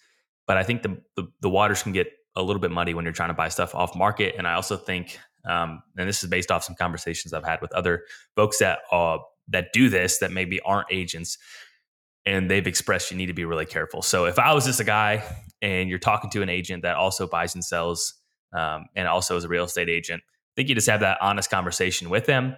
But 0.47 0.55
i 0.57 0.63
think 0.63 0.83
the, 0.83 1.01
the, 1.17 1.27
the 1.41 1.49
waters 1.49 1.83
can 1.83 1.91
get 1.91 2.07
a 2.35 2.41
little 2.41 2.61
bit 2.61 2.71
muddy 2.71 2.93
when 2.93 3.03
you're 3.05 3.13
trying 3.13 3.29
to 3.35 3.39
buy 3.43 3.49
stuff 3.49 3.75
off 3.75 3.93
market. 3.95 4.35
And 4.37 4.47
i 4.47 4.53
also 4.53 4.77
think 4.77 5.19
Um, 5.45 5.83
and 5.97 6.07
this 6.07 6.23
is 6.23 6.29
based 6.29 6.51
off 6.51 6.63
some 6.63 6.75
conversations 6.75 7.33
I've 7.33 7.49
had 7.51 7.59
with 7.61 7.73
other 7.73 8.05
folks 8.37 8.59
that 8.59 8.79
uh, 8.91 9.17
that 9.49 9.73
do 9.73 9.89
this 9.89 10.19
that 10.19 10.31
maybe 10.31 10.61
aren't 10.61 10.87
agents, 10.89 11.37
and 12.25 12.49
they've 12.49 12.69
expressed 12.73 13.11
you 13.11 13.17
need 13.17 13.27
to 13.27 13.33
be 13.41 13.45
really 13.45 13.65
careful. 13.65 14.01
So 14.01 14.25
if 14.25 14.39
I 14.39 14.53
was 14.53 14.65
just 14.65 14.79
a 14.79 14.85
guy 14.85 15.21
and 15.63 15.89
you're 15.89 15.97
talking 15.97 16.29
to 16.31 16.41
an 16.43 16.49
agent 16.49 16.83
that 16.83 16.95
also 16.95 17.25
buys 17.25 17.55
and 17.55 17.63
sells, 17.63 18.13
um, 18.53 18.85
and 18.95 19.07
also 19.07 19.37
is 19.37 19.45
a 19.45 19.47
real 19.47 19.63
estate 19.63 19.89
agent, 19.89 20.21
I 20.27 20.53
think 20.57 20.69
you 20.69 20.75
just 20.75 20.89
have 20.89 20.99
that 20.99 21.17
honest 21.21 21.49
conversation 21.49 22.11
with 22.11 22.27
them. 22.27 22.55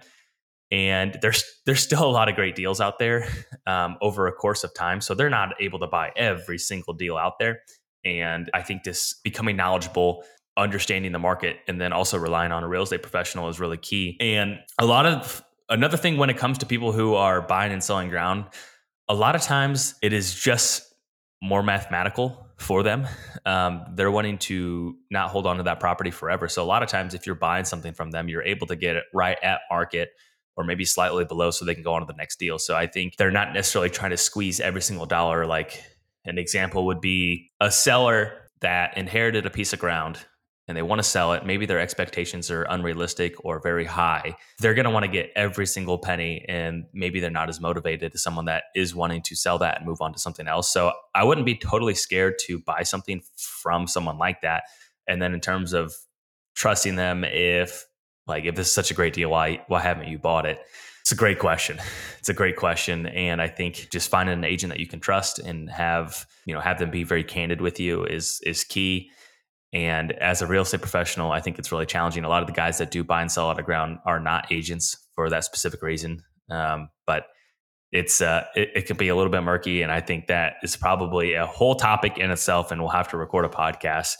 And 0.70 1.16
there's 1.22 1.44
there's 1.64 1.80
still 1.80 2.04
a 2.04 2.10
lot 2.10 2.28
of 2.28 2.34
great 2.34 2.56
deals 2.56 2.80
out 2.80 2.98
there 2.98 3.28
um, 3.66 3.96
over 4.02 4.26
a 4.26 4.32
course 4.32 4.64
of 4.64 4.74
time, 4.74 5.00
so 5.00 5.14
they're 5.14 5.30
not 5.30 5.54
able 5.60 5.78
to 5.78 5.86
buy 5.86 6.10
every 6.16 6.58
single 6.58 6.92
deal 6.92 7.16
out 7.16 7.38
there. 7.38 7.60
And 8.04 8.50
I 8.52 8.62
think 8.62 8.84
just 8.84 9.22
becoming 9.22 9.56
knowledgeable 9.56 10.24
understanding 10.56 11.12
the 11.12 11.18
market 11.18 11.58
and 11.68 11.80
then 11.80 11.92
also 11.92 12.18
relying 12.18 12.50
on 12.50 12.64
a 12.64 12.68
real 12.68 12.82
estate 12.82 13.02
professional 13.02 13.48
is 13.48 13.60
really 13.60 13.76
key. 13.76 14.16
And 14.20 14.58
a 14.78 14.86
lot 14.86 15.06
of 15.06 15.44
another 15.68 15.96
thing 15.96 16.16
when 16.16 16.30
it 16.30 16.36
comes 16.36 16.58
to 16.58 16.66
people 16.66 16.92
who 16.92 17.14
are 17.14 17.42
buying 17.42 17.72
and 17.72 17.82
selling 17.82 18.08
ground, 18.08 18.46
a 19.08 19.14
lot 19.14 19.36
of 19.36 19.42
times 19.42 19.94
it 20.02 20.12
is 20.12 20.34
just 20.34 20.82
more 21.42 21.62
mathematical 21.62 22.45
for 22.56 22.82
them. 22.82 23.06
Um, 23.44 23.84
they're 23.94 24.10
wanting 24.10 24.38
to 24.38 24.96
not 25.10 25.30
hold 25.30 25.46
on 25.46 25.58
to 25.58 25.62
that 25.64 25.80
property 25.80 26.10
forever. 26.10 26.48
So 26.48 26.62
a 26.62 26.66
lot 26.66 26.82
of 26.82 26.88
times, 26.88 27.14
if 27.14 27.26
you're 27.26 27.34
buying 27.34 27.64
something 27.64 27.92
from 27.92 28.10
them, 28.10 28.28
you're 28.28 28.42
able 28.42 28.66
to 28.68 28.76
get 28.76 28.96
it 28.96 29.04
right 29.12 29.38
at 29.42 29.60
market 29.70 30.10
or 30.56 30.64
maybe 30.64 30.84
slightly 30.84 31.24
below 31.24 31.50
so 31.50 31.64
they 31.64 31.74
can 31.74 31.84
go 31.84 31.92
on 31.92 32.00
to 32.00 32.06
the 32.06 32.16
next 32.16 32.38
deal. 32.38 32.58
So 32.58 32.74
I 32.74 32.86
think 32.86 33.16
they're 33.16 33.30
not 33.30 33.52
necessarily 33.52 33.90
trying 33.90 34.12
to 34.12 34.16
squeeze 34.16 34.58
every 34.58 34.80
single 34.80 35.04
dollar. 35.06 35.46
Like 35.46 35.84
an 36.24 36.38
example 36.38 36.86
would 36.86 37.00
be 37.00 37.50
a 37.60 37.70
seller 37.70 38.32
that 38.60 38.96
inherited 38.96 39.44
a 39.44 39.50
piece 39.50 39.74
of 39.74 39.78
ground 39.78 40.18
and 40.68 40.76
they 40.76 40.82
want 40.82 40.98
to 40.98 41.04
sell 41.04 41.32
it, 41.32 41.46
maybe 41.46 41.64
their 41.66 41.78
expectations 41.78 42.50
are 42.50 42.64
unrealistic 42.64 43.34
or 43.44 43.60
very 43.60 43.84
high, 43.84 44.36
they're 44.58 44.74
going 44.74 44.84
to 44.84 44.90
want 44.90 45.04
to 45.04 45.10
get 45.10 45.30
every 45.36 45.66
single 45.66 45.98
penny. 45.98 46.44
And 46.48 46.86
maybe 46.92 47.20
they're 47.20 47.30
not 47.30 47.48
as 47.48 47.60
motivated 47.60 48.12
as 48.14 48.22
someone 48.22 48.46
that 48.46 48.64
is 48.74 48.94
wanting 48.94 49.22
to 49.22 49.36
sell 49.36 49.58
that 49.58 49.78
and 49.78 49.86
move 49.86 50.00
on 50.00 50.12
to 50.12 50.18
something 50.18 50.48
else. 50.48 50.72
So 50.72 50.92
I 51.14 51.24
wouldn't 51.24 51.46
be 51.46 51.56
totally 51.56 51.94
scared 51.94 52.38
to 52.46 52.58
buy 52.58 52.82
something 52.82 53.22
from 53.36 53.86
someone 53.86 54.18
like 54.18 54.40
that. 54.42 54.64
And 55.06 55.22
then 55.22 55.34
in 55.34 55.40
terms 55.40 55.72
of 55.72 55.94
trusting 56.56 56.96
them, 56.96 57.22
if 57.24 57.84
like 58.26 58.44
if 58.44 58.56
this 58.56 58.66
is 58.66 58.72
such 58.72 58.90
a 58.90 58.94
great 58.94 59.14
deal, 59.14 59.30
why 59.30 59.64
why 59.68 59.80
haven't 59.80 60.08
you 60.08 60.18
bought 60.18 60.46
it? 60.46 60.60
It's 61.02 61.12
a 61.12 61.16
great 61.16 61.38
question. 61.38 61.78
It's 62.18 62.30
a 62.30 62.34
great 62.34 62.56
question, 62.56 63.06
and 63.06 63.40
I 63.40 63.46
think 63.46 63.86
just 63.92 64.10
finding 64.10 64.32
an 64.32 64.42
agent 64.42 64.72
that 64.72 64.80
you 64.80 64.88
can 64.88 64.98
trust 64.98 65.38
and 65.38 65.70
have 65.70 66.26
you 66.44 66.52
know 66.52 66.60
have 66.60 66.80
them 66.80 66.90
be 66.90 67.04
very 67.04 67.22
candid 67.22 67.60
with 67.60 67.78
you 67.78 68.04
is 68.04 68.40
is 68.44 68.64
key. 68.64 69.12
And 69.76 70.12
as 70.12 70.40
a 70.40 70.46
real 70.46 70.62
estate 70.62 70.80
professional, 70.80 71.32
I 71.32 71.40
think 71.42 71.58
it's 71.58 71.70
really 71.70 71.84
challenging. 71.84 72.24
A 72.24 72.30
lot 72.30 72.42
of 72.42 72.46
the 72.46 72.54
guys 72.54 72.78
that 72.78 72.90
do 72.90 73.04
buy 73.04 73.20
and 73.20 73.30
sell 73.30 73.50
out 73.50 73.58
of 73.60 73.66
ground 73.66 73.98
are 74.06 74.18
not 74.18 74.50
agents 74.50 74.96
for 75.14 75.28
that 75.28 75.44
specific 75.44 75.82
reason. 75.82 76.22
Um, 76.50 76.88
but 77.06 77.26
it's 77.92 78.22
uh, 78.22 78.44
it, 78.56 78.70
it 78.74 78.86
can 78.86 78.96
be 78.96 79.08
a 79.08 79.14
little 79.14 79.30
bit 79.30 79.42
murky, 79.42 79.82
and 79.82 79.92
I 79.92 80.00
think 80.00 80.28
that 80.28 80.54
is 80.62 80.76
probably 80.76 81.34
a 81.34 81.44
whole 81.44 81.74
topic 81.74 82.16
in 82.16 82.30
itself. 82.30 82.70
And 82.70 82.80
we'll 82.80 82.90
have 82.90 83.08
to 83.08 83.18
record 83.18 83.44
a 83.44 83.50
podcast. 83.50 84.14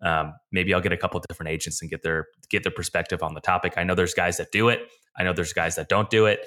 Um, 0.00 0.32
maybe 0.50 0.72
I'll 0.72 0.80
get 0.80 0.94
a 0.94 0.96
couple 0.96 1.22
different 1.28 1.50
agents 1.50 1.82
and 1.82 1.90
get 1.90 2.02
their 2.02 2.28
get 2.48 2.62
their 2.62 2.72
perspective 2.72 3.22
on 3.22 3.34
the 3.34 3.42
topic. 3.42 3.74
I 3.76 3.84
know 3.84 3.94
there's 3.94 4.14
guys 4.14 4.38
that 4.38 4.50
do 4.50 4.70
it. 4.70 4.80
I 5.14 5.24
know 5.24 5.34
there's 5.34 5.52
guys 5.52 5.76
that 5.76 5.90
don't 5.90 6.08
do 6.08 6.24
it, 6.24 6.40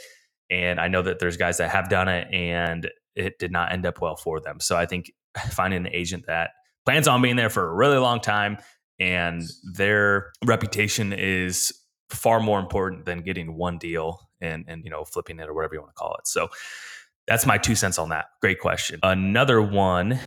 and 0.49 0.79
I 0.79 0.87
know 0.87 1.03
that 1.03 1.19
there's 1.19 1.37
guys 1.37 1.57
that 1.57 1.69
have 1.69 1.87
done 1.87 2.07
it 2.07 2.33
and 2.33 2.89
it 3.15 3.37
did 3.37 3.51
not 3.51 3.71
end 3.71 3.85
up 3.85 4.01
well 4.01 4.15
for 4.15 4.39
them. 4.39 4.59
So 4.59 4.75
I 4.75 4.87
think 4.87 5.11
finding 5.51 5.85
an 5.85 5.93
agent 5.93 6.25
that 6.25 6.49
plans 6.85 7.07
on 7.07 7.21
being 7.21 7.35
there 7.35 7.49
for 7.49 7.67
a 7.67 7.73
really 7.73 7.97
long 7.97 8.19
time, 8.19 8.57
and 8.99 9.43
their 9.73 10.31
reputation 10.45 11.13
is 11.13 11.73
far 12.09 12.39
more 12.39 12.59
important 12.59 13.05
than 13.05 13.21
getting 13.21 13.57
one 13.57 13.77
deal 13.77 14.19
and 14.41 14.65
and 14.67 14.83
you 14.83 14.89
know 14.89 15.03
flipping 15.03 15.39
it 15.39 15.49
or 15.49 15.53
whatever 15.53 15.75
you 15.75 15.81
want 15.81 15.91
to 15.91 15.99
call 15.99 16.15
it. 16.15 16.27
So 16.27 16.49
that's 17.27 17.45
my 17.45 17.57
two 17.57 17.75
cents 17.75 17.97
on 17.97 18.09
that. 18.09 18.25
Great 18.41 18.59
question. 18.59 18.99
Another 19.03 19.61
one 19.61 20.19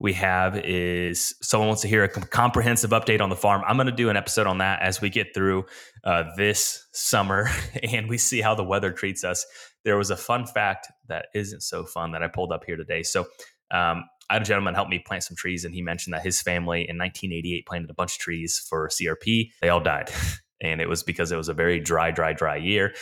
we 0.00 0.12
have 0.12 0.56
is 0.64 1.34
someone 1.42 1.66
wants 1.68 1.82
to 1.82 1.88
hear 1.88 2.04
a 2.04 2.08
comprehensive 2.08 2.90
update 2.90 3.20
on 3.20 3.30
the 3.30 3.36
farm. 3.36 3.62
I'm 3.66 3.76
going 3.76 3.86
to 3.86 3.92
do 3.92 4.10
an 4.10 4.16
episode 4.16 4.46
on 4.46 4.58
that 4.58 4.80
as 4.80 5.00
we 5.00 5.10
get 5.10 5.34
through 5.34 5.64
uh, 6.04 6.24
this 6.36 6.86
summer 6.92 7.50
and 7.82 8.08
we 8.08 8.16
see 8.16 8.40
how 8.40 8.54
the 8.54 8.64
weather 8.64 8.92
treats 8.92 9.24
us. 9.24 9.44
There 9.84 9.96
was 9.96 10.10
a 10.10 10.16
fun 10.16 10.46
fact 10.46 10.86
that 11.08 11.26
isn't 11.34 11.62
so 11.62 11.84
fun 11.84 12.12
that 12.12 12.22
I 12.22 12.28
pulled 12.28 12.52
up 12.52 12.64
here 12.64 12.76
today. 12.76 13.02
So 13.02 13.26
um, 13.70 14.04
I 14.30 14.34
had 14.34 14.42
a 14.42 14.44
gentleman 14.44 14.74
help 14.74 14.88
me 14.88 14.98
plant 14.98 15.24
some 15.24 15.36
trees, 15.36 15.64
and 15.64 15.74
he 15.74 15.80
mentioned 15.80 16.12
that 16.12 16.22
his 16.22 16.42
family 16.42 16.80
in 16.80 16.98
1988 16.98 17.66
planted 17.66 17.90
a 17.90 17.94
bunch 17.94 18.16
of 18.16 18.18
trees 18.18 18.58
for 18.68 18.88
CRP. 18.88 19.52
They 19.60 19.68
all 19.68 19.80
died. 19.80 20.10
And 20.60 20.80
it 20.80 20.88
was 20.88 21.04
because 21.04 21.30
it 21.30 21.36
was 21.36 21.48
a 21.48 21.54
very 21.54 21.78
dry, 21.78 22.10
dry, 22.10 22.32
dry 22.32 22.56
year. 22.56 22.92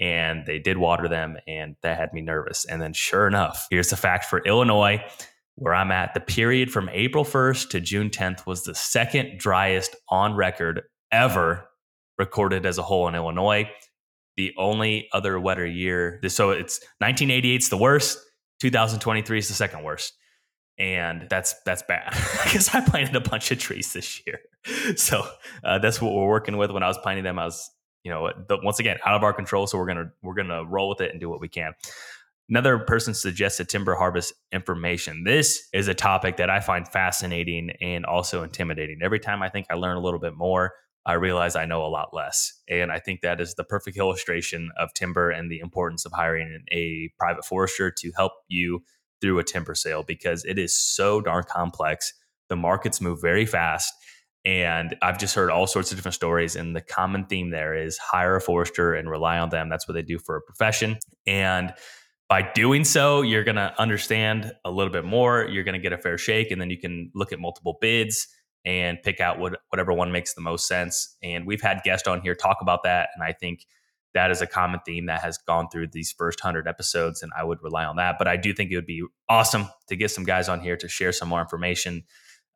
And 0.00 0.46
they 0.46 0.58
did 0.58 0.78
water 0.78 1.08
them, 1.08 1.36
and 1.46 1.76
that 1.82 1.98
had 1.98 2.14
me 2.14 2.22
nervous. 2.22 2.64
And 2.64 2.80
then, 2.80 2.94
sure 2.94 3.26
enough, 3.26 3.66
here's 3.70 3.90
the 3.90 3.98
fact 3.98 4.24
for 4.24 4.38
Illinois, 4.46 5.04
where 5.56 5.74
I'm 5.74 5.90
at. 5.90 6.14
The 6.14 6.20
period 6.20 6.72
from 6.72 6.88
April 6.88 7.22
1st 7.22 7.68
to 7.68 7.80
June 7.80 8.08
10th 8.08 8.46
was 8.46 8.64
the 8.64 8.74
second 8.74 9.38
driest 9.38 9.94
on 10.08 10.34
record 10.34 10.84
ever 11.10 11.68
recorded 12.16 12.64
as 12.64 12.78
a 12.78 12.82
whole 12.82 13.06
in 13.08 13.14
Illinois. 13.14 13.68
The 14.38 14.54
only 14.56 15.10
other 15.12 15.38
wetter 15.38 15.66
year, 15.66 16.18
so 16.28 16.52
it's 16.52 16.80
1988 17.00 17.60
is 17.60 17.68
the 17.68 17.76
worst, 17.76 18.18
2023 18.62 19.38
is 19.38 19.48
the 19.48 19.54
second 19.54 19.82
worst 19.82 20.14
and 20.82 21.28
that's 21.30 21.54
that's 21.64 21.82
bad 21.84 22.10
because 22.44 22.74
I 22.74 22.80
planted 22.80 23.14
a 23.14 23.20
bunch 23.20 23.52
of 23.52 23.58
trees 23.58 23.92
this 23.92 24.20
year. 24.26 24.40
So 24.94 25.26
uh, 25.64 25.80
that's 25.80 26.00
what 26.00 26.14
we're 26.14 26.28
working 26.28 26.56
with. 26.56 26.70
When 26.70 26.84
I 26.84 26.86
was 26.86 26.96
planting 26.98 27.24
them, 27.24 27.36
I 27.36 27.46
was 27.46 27.68
you 28.04 28.12
know 28.12 28.30
the, 28.48 28.58
once 28.62 28.78
again 28.78 28.98
out 29.04 29.14
of 29.14 29.24
our 29.24 29.32
control. 29.32 29.66
So 29.66 29.76
we're 29.76 29.86
gonna 29.86 30.12
we're 30.22 30.34
gonna 30.34 30.64
roll 30.64 30.88
with 30.88 31.00
it 31.00 31.10
and 31.10 31.18
do 31.18 31.28
what 31.28 31.40
we 31.40 31.48
can. 31.48 31.72
Another 32.48 32.78
person 32.78 33.12
suggested 33.12 33.68
timber 33.68 33.96
harvest 33.96 34.34
information. 34.52 35.24
This 35.24 35.68
is 35.72 35.88
a 35.88 35.94
topic 35.94 36.36
that 36.36 36.48
I 36.48 36.60
find 36.60 36.86
fascinating 36.86 37.70
and 37.80 38.06
also 38.06 38.44
intimidating. 38.44 39.00
Every 39.02 39.18
time 39.18 39.42
I 39.42 39.48
think 39.48 39.66
I 39.68 39.74
learn 39.74 39.96
a 39.96 40.00
little 40.00 40.20
bit 40.20 40.36
more, 40.36 40.72
I 41.04 41.14
realize 41.14 41.56
I 41.56 41.64
know 41.64 41.84
a 41.84 41.88
lot 41.88 42.14
less. 42.14 42.52
And 42.68 42.92
I 42.92 43.00
think 43.00 43.22
that 43.22 43.40
is 43.40 43.54
the 43.54 43.64
perfect 43.64 43.96
illustration 43.96 44.70
of 44.76 44.94
timber 44.94 45.30
and 45.30 45.50
the 45.50 45.58
importance 45.58 46.04
of 46.04 46.12
hiring 46.12 46.64
a 46.70 47.10
private 47.18 47.44
forester 47.44 47.90
to 47.90 48.12
help 48.16 48.32
you 48.46 48.84
through 49.22 49.38
a 49.38 49.44
timber 49.44 49.74
sale 49.74 50.02
because 50.02 50.44
it 50.44 50.58
is 50.58 50.78
so 50.78 51.22
darn 51.22 51.44
complex. 51.48 52.12
The 52.50 52.56
markets 52.56 53.00
move 53.00 53.22
very 53.22 53.46
fast. 53.46 53.94
And 54.44 54.96
I've 55.00 55.18
just 55.18 55.34
heard 55.36 55.50
all 55.50 55.68
sorts 55.68 55.92
of 55.92 55.96
different 55.96 56.16
stories. 56.16 56.56
And 56.56 56.74
the 56.74 56.80
common 56.80 57.24
theme 57.26 57.50
there 57.50 57.74
is 57.74 57.96
hire 57.96 58.36
a 58.36 58.40
forester 58.40 58.92
and 58.92 59.08
rely 59.08 59.38
on 59.38 59.50
them. 59.50 59.68
That's 59.68 59.86
what 59.86 59.94
they 59.94 60.02
do 60.02 60.18
for 60.18 60.36
a 60.36 60.42
profession. 60.42 60.98
And 61.26 61.72
by 62.28 62.42
doing 62.42 62.84
so, 62.84 63.22
you're 63.22 63.44
going 63.44 63.56
to 63.56 63.72
understand 63.78 64.52
a 64.64 64.70
little 64.70 64.92
bit 64.92 65.04
more. 65.04 65.44
You're 65.44 65.64
going 65.64 65.74
to 65.74 65.80
get 65.80 65.92
a 65.92 65.98
fair 65.98 66.18
shake. 66.18 66.50
And 66.50 66.60
then 66.60 66.70
you 66.70 66.78
can 66.78 67.10
look 67.14 67.32
at 67.32 67.38
multiple 67.38 67.78
bids 67.80 68.26
and 68.64 68.98
pick 69.02 69.20
out 69.20 69.38
what, 69.38 69.60
whatever 69.68 69.92
one 69.92 70.10
makes 70.12 70.34
the 70.34 70.40
most 70.40 70.66
sense. 70.66 71.16
And 71.22 71.46
we've 71.46 71.62
had 71.62 71.82
guests 71.84 72.08
on 72.08 72.20
here 72.20 72.34
talk 72.34 72.58
about 72.60 72.84
that. 72.84 73.10
And 73.14 73.22
I 73.22 73.32
think 73.32 73.66
that 74.14 74.30
is 74.30 74.40
a 74.40 74.46
common 74.46 74.80
theme 74.84 75.06
that 75.06 75.20
has 75.20 75.38
gone 75.38 75.68
through 75.68 75.88
these 75.88 76.12
first 76.12 76.42
100 76.42 76.68
episodes 76.68 77.22
and 77.22 77.32
i 77.36 77.42
would 77.42 77.62
rely 77.62 77.84
on 77.84 77.96
that 77.96 78.16
but 78.18 78.28
i 78.28 78.36
do 78.36 78.52
think 78.52 78.70
it 78.70 78.76
would 78.76 78.86
be 78.86 79.02
awesome 79.28 79.66
to 79.86 79.96
get 79.96 80.10
some 80.10 80.24
guys 80.24 80.48
on 80.48 80.60
here 80.60 80.76
to 80.76 80.88
share 80.88 81.12
some 81.12 81.28
more 81.28 81.40
information. 81.40 82.04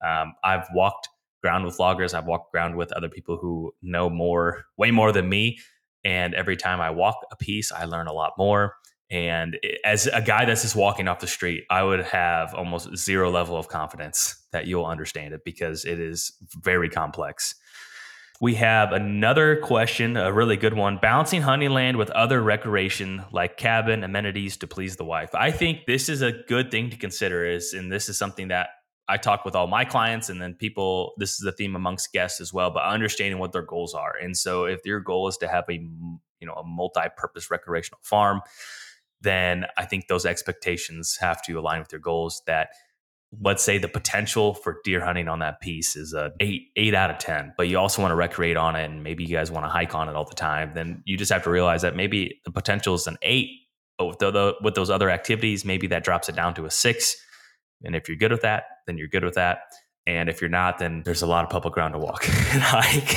Um, 0.04 0.34
i've 0.44 0.66
walked 0.74 1.08
ground 1.42 1.64
with 1.64 1.78
loggers 1.78 2.12
i've 2.14 2.26
walked 2.26 2.52
ground 2.52 2.76
with 2.76 2.92
other 2.92 3.08
people 3.08 3.38
who 3.38 3.72
know 3.82 4.10
more 4.10 4.64
way 4.76 4.90
more 4.90 5.12
than 5.12 5.28
me 5.28 5.58
and 6.04 6.34
every 6.34 6.56
time 6.56 6.80
i 6.80 6.90
walk 6.90 7.16
a 7.30 7.36
piece 7.36 7.72
i 7.72 7.84
learn 7.84 8.06
a 8.06 8.12
lot 8.12 8.32
more 8.36 8.74
and 9.10 9.56
as 9.84 10.08
a 10.08 10.20
guy 10.20 10.44
that's 10.44 10.62
just 10.62 10.74
walking 10.74 11.08
off 11.08 11.20
the 11.20 11.26
street 11.26 11.64
i 11.70 11.82
would 11.82 12.02
have 12.02 12.52
almost 12.54 12.94
zero 12.96 13.30
level 13.30 13.56
of 13.56 13.68
confidence 13.68 14.44
that 14.52 14.66
you'll 14.66 14.84
understand 14.84 15.32
it 15.32 15.42
because 15.44 15.84
it 15.84 16.00
is 16.00 16.32
very 16.62 16.90
complex 16.90 17.54
we 18.40 18.54
have 18.54 18.92
another 18.92 19.56
question, 19.56 20.16
a 20.16 20.32
really 20.32 20.56
good 20.56 20.74
one. 20.74 20.98
Balancing 20.98 21.42
hunting 21.42 21.70
land 21.70 21.96
with 21.96 22.10
other 22.10 22.42
recreation 22.42 23.24
like 23.32 23.56
cabin 23.56 24.04
amenities 24.04 24.56
to 24.58 24.66
please 24.66 24.96
the 24.96 25.04
wife. 25.04 25.34
I 25.34 25.50
think 25.50 25.86
this 25.86 26.08
is 26.08 26.22
a 26.22 26.32
good 26.32 26.70
thing 26.70 26.90
to 26.90 26.96
consider 26.96 27.46
is 27.46 27.72
and 27.72 27.90
this 27.90 28.08
is 28.08 28.18
something 28.18 28.48
that 28.48 28.68
I 29.08 29.16
talk 29.16 29.44
with 29.44 29.54
all 29.54 29.68
my 29.68 29.84
clients 29.84 30.28
and 30.28 30.40
then 30.40 30.54
people 30.54 31.14
this 31.16 31.40
is 31.40 31.46
a 31.46 31.52
theme 31.52 31.76
amongst 31.76 32.12
guests 32.12 32.40
as 32.40 32.52
well, 32.52 32.70
but 32.70 32.82
understanding 32.82 33.38
what 33.38 33.52
their 33.52 33.62
goals 33.62 33.94
are. 33.94 34.14
And 34.20 34.36
so 34.36 34.64
if 34.64 34.80
your 34.84 35.00
goal 35.00 35.28
is 35.28 35.36
to 35.38 35.48
have 35.48 35.64
a 35.70 35.74
you 35.74 36.46
know 36.46 36.54
a 36.54 36.64
multi-purpose 36.64 37.50
recreational 37.50 38.00
farm, 38.02 38.42
then 39.22 39.64
I 39.78 39.86
think 39.86 40.08
those 40.08 40.26
expectations 40.26 41.16
have 41.20 41.40
to 41.42 41.58
align 41.58 41.78
with 41.78 41.90
your 41.90 42.00
goals 42.00 42.42
that 42.46 42.68
let's 43.40 43.62
say 43.62 43.78
the 43.78 43.88
potential 43.88 44.54
for 44.54 44.78
deer 44.84 45.04
hunting 45.04 45.28
on 45.28 45.40
that 45.40 45.60
piece 45.60 45.96
is 45.96 46.14
a 46.14 46.32
eight 46.40 46.68
eight 46.76 46.94
out 46.94 47.10
of 47.10 47.18
ten 47.18 47.52
but 47.56 47.68
you 47.68 47.78
also 47.78 48.00
want 48.00 48.12
to 48.12 48.16
recreate 48.16 48.56
on 48.56 48.76
it 48.76 48.84
and 48.84 49.02
maybe 49.02 49.24
you 49.24 49.36
guys 49.36 49.50
want 49.50 49.64
to 49.64 49.68
hike 49.68 49.94
on 49.94 50.08
it 50.08 50.14
all 50.14 50.24
the 50.24 50.34
time 50.34 50.72
then 50.74 51.02
you 51.04 51.16
just 51.16 51.32
have 51.32 51.42
to 51.42 51.50
realize 51.50 51.82
that 51.82 51.96
maybe 51.96 52.40
the 52.44 52.50
potential 52.50 52.94
is 52.94 53.06
an 53.06 53.16
eight 53.22 53.50
but 53.98 54.06
with, 54.06 54.18
the, 54.18 54.54
with 54.62 54.74
those 54.74 54.90
other 54.90 55.10
activities 55.10 55.64
maybe 55.64 55.86
that 55.88 56.04
drops 56.04 56.28
it 56.28 56.36
down 56.36 56.54
to 56.54 56.66
a 56.66 56.70
six. 56.70 57.16
And 57.82 57.96
if 57.96 58.08
you're 58.08 58.18
good 58.18 58.32
with 58.32 58.42
that 58.42 58.64
then 58.86 58.96
you're 58.96 59.08
good 59.08 59.24
with 59.24 59.34
that. 59.34 59.60
And 60.08 60.28
if 60.28 60.40
you're 60.40 60.48
not, 60.48 60.78
then 60.78 61.02
there's 61.04 61.22
a 61.22 61.26
lot 61.26 61.42
of 61.42 61.50
public 61.50 61.74
ground 61.74 61.94
to 61.94 61.98
walk 61.98 62.28
and 62.28 62.62
hike 62.62 63.16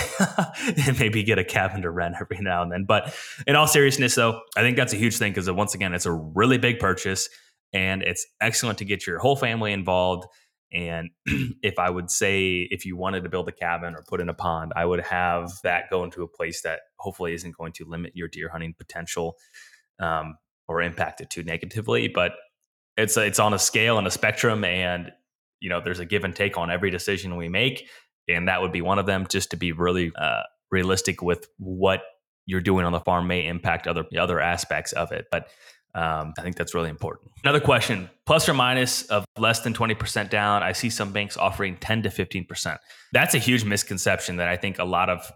and 0.87 0.99
maybe 0.99 1.21
get 1.21 1.37
a 1.37 1.43
cabin 1.43 1.83
to 1.83 1.91
rent 1.91 2.15
every 2.19 2.39
now 2.41 2.63
and 2.63 2.71
then. 2.71 2.85
But 2.85 3.15
in 3.45 3.55
all 3.55 3.67
seriousness, 3.67 4.15
though, 4.15 4.41
I 4.57 4.61
think 4.61 4.75
that's 4.75 4.91
a 4.91 4.95
huge 4.95 5.17
thing 5.17 5.31
because 5.31 5.47
uh, 5.47 5.53
once 5.53 5.75
again, 5.75 5.93
it's 5.93 6.07
a 6.07 6.11
really 6.11 6.57
big 6.57 6.79
purchase 6.79 7.29
and 7.73 8.01
it's 8.01 8.25
excellent 8.41 8.79
to 8.79 8.85
get 8.85 9.05
your 9.05 9.19
whole 9.19 9.35
family 9.35 9.73
involved. 9.73 10.27
And 10.71 11.09
if 11.63 11.79
I 11.79 11.89
would 11.89 12.09
say, 12.09 12.67
if 12.69 12.85
you 12.85 12.95
wanted 12.95 13.23
to 13.23 13.29
build 13.29 13.47
a 13.49 13.51
cabin 13.51 13.95
or 13.95 14.03
put 14.07 14.21
in 14.21 14.29
a 14.29 14.33
pond, 14.33 14.73
I 14.75 14.85
would 14.85 15.01
have 15.01 15.51
that 15.63 15.89
go 15.89 16.03
into 16.03 16.23
a 16.23 16.27
place 16.27 16.61
that 16.61 16.81
hopefully 16.97 17.33
isn't 17.33 17.57
going 17.57 17.73
to 17.73 17.85
limit 17.85 18.13
your 18.15 18.27
deer 18.27 18.49
hunting 18.49 18.75
potential 18.77 19.35
um, 19.99 20.37
or 20.67 20.81
impact 20.81 21.21
it 21.21 21.29
too 21.29 21.43
negatively. 21.43 22.07
But 22.07 22.33
it's 22.97 23.17
a, 23.17 23.25
it's 23.25 23.39
on 23.39 23.53
a 23.53 23.59
scale 23.59 23.97
and 23.97 24.07
a 24.07 24.11
spectrum, 24.11 24.63
and 24.63 25.11
you 25.59 25.69
know 25.69 25.81
there's 25.83 25.99
a 25.99 26.05
give 26.05 26.23
and 26.23 26.35
take 26.35 26.57
on 26.57 26.69
every 26.69 26.91
decision 26.91 27.37
we 27.37 27.49
make, 27.49 27.87
and 28.27 28.47
that 28.47 28.61
would 28.61 28.71
be 28.71 28.81
one 28.81 28.99
of 28.99 29.05
them. 29.05 29.25
Just 29.29 29.51
to 29.51 29.57
be 29.57 29.71
really 29.71 30.11
uh, 30.15 30.43
realistic 30.69 31.21
with 31.21 31.47
what 31.57 32.01
you're 32.45 32.61
doing 32.61 32.85
on 32.85 32.91
the 32.91 32.99
farm 32.99 33.27
may 33.27 33.45
impact 33.45 33.87
other 33.87 34.05
other 34.17 34.39
aspects 34.39 34.91
of 34.93 35.11
it, 35.11 35.25
but. 35.31 35.47
Um, 35.95 36.33
I 36.37 36.43
think 36.43 36.55
that's 36.55 36.75
really 36.75 36.89
important. 36.89 37.31
Another 37.43 37.59
question 37.59 38.09
plus 38.25 38.47
or 38.47 38.53
minus 38.53 39.03
of 39.03 39.25
less 39.37 39.61
than 39.61 39.73
20% 39.73 40.29
down. 40.29 40.61
I 40.61 40.71
see 40.71 40.89
some 40.89 41.11
banks 41.11 41.35
offering 41.35 41.77
10 41.77 42.03
to 42.03 42.09
15%. 42.09 42.77
That's 43.11 43.33
a 43.33 43.39
huge 43.39 43.63
misconception 43.63 44.37
that 44.37 44.47
I 44.47 44.55
think 44.55 44.77
a 44.77 44.83
lot 44.83 45.09
of 45.09 45.31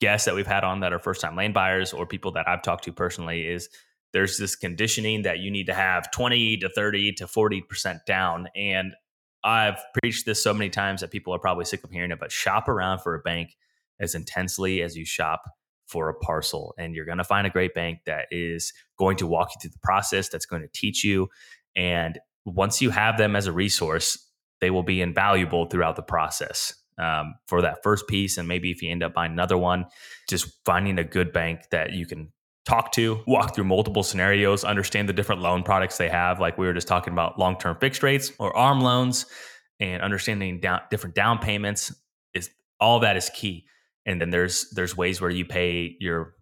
guests 0.00 0.26
that 0.26 0.34
we've 0.34 0.46
had 0.46 0.62
on 0.62 0.80
that 0.80 0.92
are 0.92 0.98
first 0.98 1.20
time 1.20 1.34
land 1.34 1.54
buyers 1.54 1.92
or 1.92 2.06
people 2.06 2.32
that 2.32 2.48
I've 2.48 2.62
talked 2.62 2.84
to 2.84 2.92
personally 2.92 3.46
is 3.46 3.68
there's 4.12 4.38
this 4.38 4.54
conditioning 4.54 5.22
that 5.22 5.40
you 5.40 5.50
need 5.50 5.66
to 5.66 5.74
have 5.74 6.10
20 6.10 6.58
to 6.58 6.68
30 6.68 7.12
to 7.14 7.26
40% 7.26 8.04
down. 8.06 8.48
And 8.54 8.94
I've 9.42 9.78
preached 10.00 10.24
this 10.24 10.42
so 10.42 10.54
many 10.54 10.70
times 10.70 11.00
that 11.00 11.10
people 11.10 11.34
are 11.34 11.38
probably 11.38 11.64
sick 11.64 11.82
of 11.84 11.90
hearing 11.90 12.10
it, 12.10 12.20
but 12.20 12.32
shop 12.32 12.68
around 12.68 13.00
for 13.00 13.14
a 13.14 13.20
bank 13.20 13.56
as 14.00 14.14
intensely 14.14 14.82
as 14.82 14.96
you 14.96 15.04
shop 15.04 15.42
for 15.86 16.08
a 16.08 16.14
parcel. 16.14 16.74
And 16.78 16.94
you're 16.94 17.04
going 17.04 17.18
to 17.18 17.24
find 17.24 17.46
a 17.46 17.50
great 17.50 17.74
bank 17.74 18.00
that 18.06 18.26
is 18.30 18.72
going 18.98 19.16
to 19.18 19.26
walk 19.26 19.50
you 19.54 19.60
through 19.60 19.70
the 19.70 19.80
process, 19.82 20.28
that's 20.28 20.46
going 20.46 20.62
to 20.62 20.68
teach 20.72 21.04
you. 21.04 21.28
And 21.74 22.18
once 22.44 22.80
you 22.80 22.90
have 22.90 23.18
them 23.18 23.36
as 23.36 23.46
a 23.46 23.52
resource, 23.52 24.18
they 24.60 24.70
will 24.70 24.82
be 24.82 25.00
invaluable 25.02 25.66
throughout 25.66 25.96
the 25.96 26.02
process. 26.02 26.74
Um, 26.98 27.34
for 27.46 27.60
that 27.60 27.82
first 27.82 28.08
piece, 28.08 28.38
and 28.38 28.48
maybe 28.48 28.70
if 28.70 28.80
you 28.80 28.90
end 28.90 29.02
up 29.02 29.12
buying 29.12 29.32
another 29.32 29.58
one, 29.58 29.84
just 30.30 30.48
finding 30.64 30.98
a 30.98 31.04
good 31.04 31.30
bank 31.30 31.60
that 31.70 31.92
you 31.92 32.06
can 32.06 32.32
talk 32.66 32.90
to, 32.92 33.22
walk 33.26 33.54
through 33.54 33.64
multiple 33.64 34.02
scenarios, 34.02 34.64
understand 34.64 35.06
the 35.06 35.12
different 35.12 35.42
loan 35.42 35.62
products 35.62 35.98
they 35.98 36.08
have. 36.08 36.40
Like 36.40 36.56
we 36.56 36.66
were 36.66 36.72
just 36.72 36.88
talking 36.88 37.12
about 37.12 37.38
long 37.38 37.58
term 37.58 37.76
fixed 37.80 38.02
rates 38.02 38.32
or 38.38 38.54
ARM 38.56 38.80
loans, 38.80 39.26
and 39.78 40.02
understanding 40.02 40.60
down, 40.60 40.80
different 40.90 41.14
down 41.14 41.38
payments 41.38 41.94
is 42.34 42.50
all 42.80 43.00
that 43.00 43.16
is 43.16 43.30
key. 43.30 43.66
And 44.06 44.20
then 44.20 44.30
there's 44.30 44.70
there's 44.70 44.96
ways 44.96 45.20
where 45.20 45.30
you 45.30 45.44
pay 45.44 45.96
your 46.00 46.34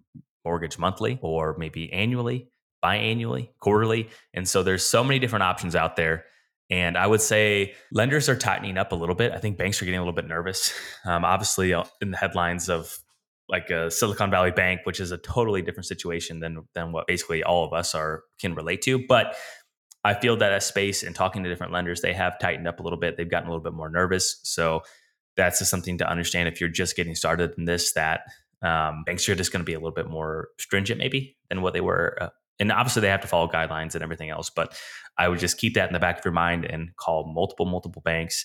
mortgage 0.44 0.78
monthly 0.78 1.18
or 1.22 1.56
maybe 1.58 1.92
annually, 1.92 2.50
biannually, 2.84 3.48
quarterly, 3.58 4.10
and 4.34 4.46
so 4.46 4.62
there's 4.62 4.84
so 4.84 5.02
many 5.02 5.18
different 5.18 5.42
options 5.42 5.74
out 5.74 5.96
there. 5.96 6.26
And 6.70 6.96
I 6.96 7.06
would 7.06 7.20
say 7.20 7.74
lenders 7.92 8.28
are 8.28 8.36
tightening 8.36 8.78
up 8.78 8.92
a 8.92 8.94
little 8.94 9.14
bit. 9.14 9.32
I 9.32 9.38
think 9.38 9.58
banks 9.58 9.80
are 9.80 9.84
getting 9.84 10.00
a 10.00 10.02
little 10.02 10.14
bit 10.14 10.26
nervous. 10.26 10.72
Um, 11.04 11.24
obviously, 11.24 11.74
uh, 11.74 11.84
in 12.00 12.10
the 12.10 12.16
headlines 12.16 12.68
of 12.68 12.98
like 13.48 13.68
a 13.70 13.90
Silicon 13.90 14.30
Valley 14.30 14.50
Bank, 14.50 14.80
which 14.84 15.00
is 15.00 15.10
a 15.10 15.18
totally 15.18 15.62
different 15.62 15.86
situation 15.86 16.40
than 16.40 16.66
than 16.74 16.92
what 16.92 17.06
basically 17.06 17.42
all 17.42 17.64
of 17.64 17.72
us 17.72 17.94
are 17.94 18.22
can 18.40 18.54
relate 18.54 18.82
to. 18.82 19.04
But 19.06 19.36
I 20.04 20.14
feel 20.14 20.36
that 20.36 20.52
a 20.52 20.60
space 20.60 21.02
and 21.02 21.14
talking 21.14 21.42
to 21.44 21.48
different 21.48 21.72
lenders, 21.72 22.02
they 22.02 22.12
have 22.12 22.38
tightened 22.38 22.68
up 22.68 22.80
a 22.80 22.82
little 22.82 22.98
bit. 22.98 23.16
They've 23.16 23.30
gotten 23.30 23.48
a 23.48 23.50
little 23.50 23.64
bit 23.64 23.72
more 23.72 23.88
nervous. 23.88 24.40
So 24.42 24.82
that's 25.36 25.58
just 25.58 25.70
something 25.70 25.98
to 25.98 26.08
understand 26.08 26.48
if 26.48 26.60
you're 26.60 26.70
just 26.70 26.96
getting 26.96 27.14
started 27.14 27.54
in 27.58 27.64
this. 27.64 27.92
That 27.92 28.22
um, 28.62 29.04
banks 29.04 29.28
are 29.28 29.34
just 29.34 29.52
going 29.52 29.60
to 29.60 29.64
be 29.64 29.74
a 29.74 29.78
little 29.78 29.92
bit 29.92 30.08
more 30.08 30.48
stringent, 30.58 30.98
maybe 30.98 31.36
than 31.48 31.62
what 31.62 31.72
they 31.72 31.80
were. 31.80 32.16
Uh, 32.20 32.28
and 32.60 32.70
obviously, 32.70 33.02
they 33.02 33.08
have 33.08 33.20
to 33.22 33.28
follow 33.28 33.48
guidelines 33.48 33.94
and 33.94 34.02
everything 34.02 34.30
else. 34.30 34.50
But 34.50 34.78
I 35.18 35.28
would 35.28 35.38
just 35.38 35.58
keep 35.58 35.74
that 35.74 35.88
in 35.88 35.92
the 35.92 36.00
back 36.00 36.18
of 36.18 36.24
your 36.24 36.32
mind 36.32 36.64
and 36.64 36.94
call 36.96 37.32
multiple, 37.32 37.66
multiple 37.66 38.02
banks 38.02 38.44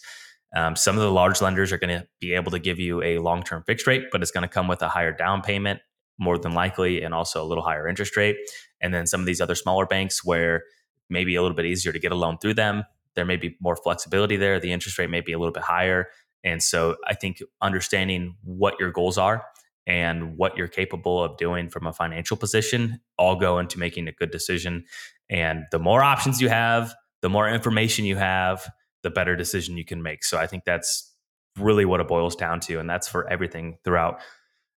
um, 0.55 0.75
some 0.75 0.95
of 0.95 1.01
the 1.01 1.11
large 1.11 1.41
lenders 1.41 1.71
are 1.71 1.77
going 1.77 1.99
to 1.99 2.07
be 2.19 2.33
able 2.33 2.51
to 2.51 2.59
give 2.59 2.79
you 2.79 3.03
a 3.03 3.19
long 3.19 3.43
term 3.43 3.63
fixed 3.65 3.85
rate, 3.85 4.05
but 4.11 4.21
it's 4.21 4.31
going 4.31 4.41
to 4.41 4.47
come 4.47 4.67
with 4.67 4.81
a 4.81 4.89
higher 4.89 5.11
down 5.11 5.41
payment, 5.41 5.79
more 6.17 6.37
than 6.37 6.53
likely, 6.53 7.03
and 7.03 7.13
also 7.13 7.43
a 7.43 7.45
little 7.45 7.63
higher 7.63 7.87
interest 7.87 8.17
rate. 8.17 8.37
And 8.81 8.93
then 8.93 9.05
some 9.05 9.19
of 9.19 9.25
these 9.25 9.41
other 9.41 9.55
smaller 9.55 9.85
banks 9.85 10.23
where 10.25 10.63
maybe 11.09 11.35
a 11.35 11.41
little 11.41 11.55
bit 11.55 11.65
easier 11.65 11.91
to 11.91 11.99
get 11.99 12.11
a 12.11 12.15
loan 12.15 12.37
through 12.39 12.55
them, 12.55 12.83
there 13.15 13.25
may 13.25 13.35
be 13.35 13.57
more 13.59 13.75
flexibility 13.75 14.37
there. 14.37 14.59
The 14.59 14.71
interest 14.71 14.97
rate 14.97 15.09
may 15.09 15.21
be 15.21 15.33
a 15.33 15.39
little 15.39 15.53
bit 15.53 15.63
higher. 15.63 16.07
And 16.43 16.61
so 16.63 16.95
I 17.05 17.15
think 17.15 17.41
understanding 17.61 18.35
what 18.43 18.79
your 18.79 18.91
goals 18.91 19.17
are 19.17 19.45
and 19.85 20.37
what 20.37 20.55
you're 20.57 20.67
capable 20.67 21.23
of 21.23 21.37
doing 21.37 21.69
from 21.69 21.87
a 21.87 21.93
financial 21.93 22.37
position 22.37 23.01
all 23.17 23.35
go 23.35 23.59
into 23.59 23.79
making 23.79 24.07
a 24.07 24.11
good 24.11 24.31
decision. 24.31 24.85
And 25.29 25.65
the 25.71 25.79
more 25.79 26.03
options 26.03 26.39
you 26.41 26.49
have, 26.49 26.93
the 27.21 27.29
more 27.29 27.49
information 27.49 28.05
you 28.05 28.15
have, 28.15 28.69
the 29.03 29.09
better 29.09 29.35
decision 29.35 29.77
you 29.77 29.85
can 29.85 30.01
make. 30.01 30.23
So 30.23 30.37
I 30.37 30.47
think 30.47 30.63
that's 30.65 31.13
really 31.57 31.85
what 31.85 31.99
it 31.99 32.07
boils 32.07 32.35
down 32.35 32.59
to, 32.61 32.79
and 32.79 32.89
that's 32.89 33.07
for 33.07 33.27
everything 33.29 33.77
throughout 33.83 34.21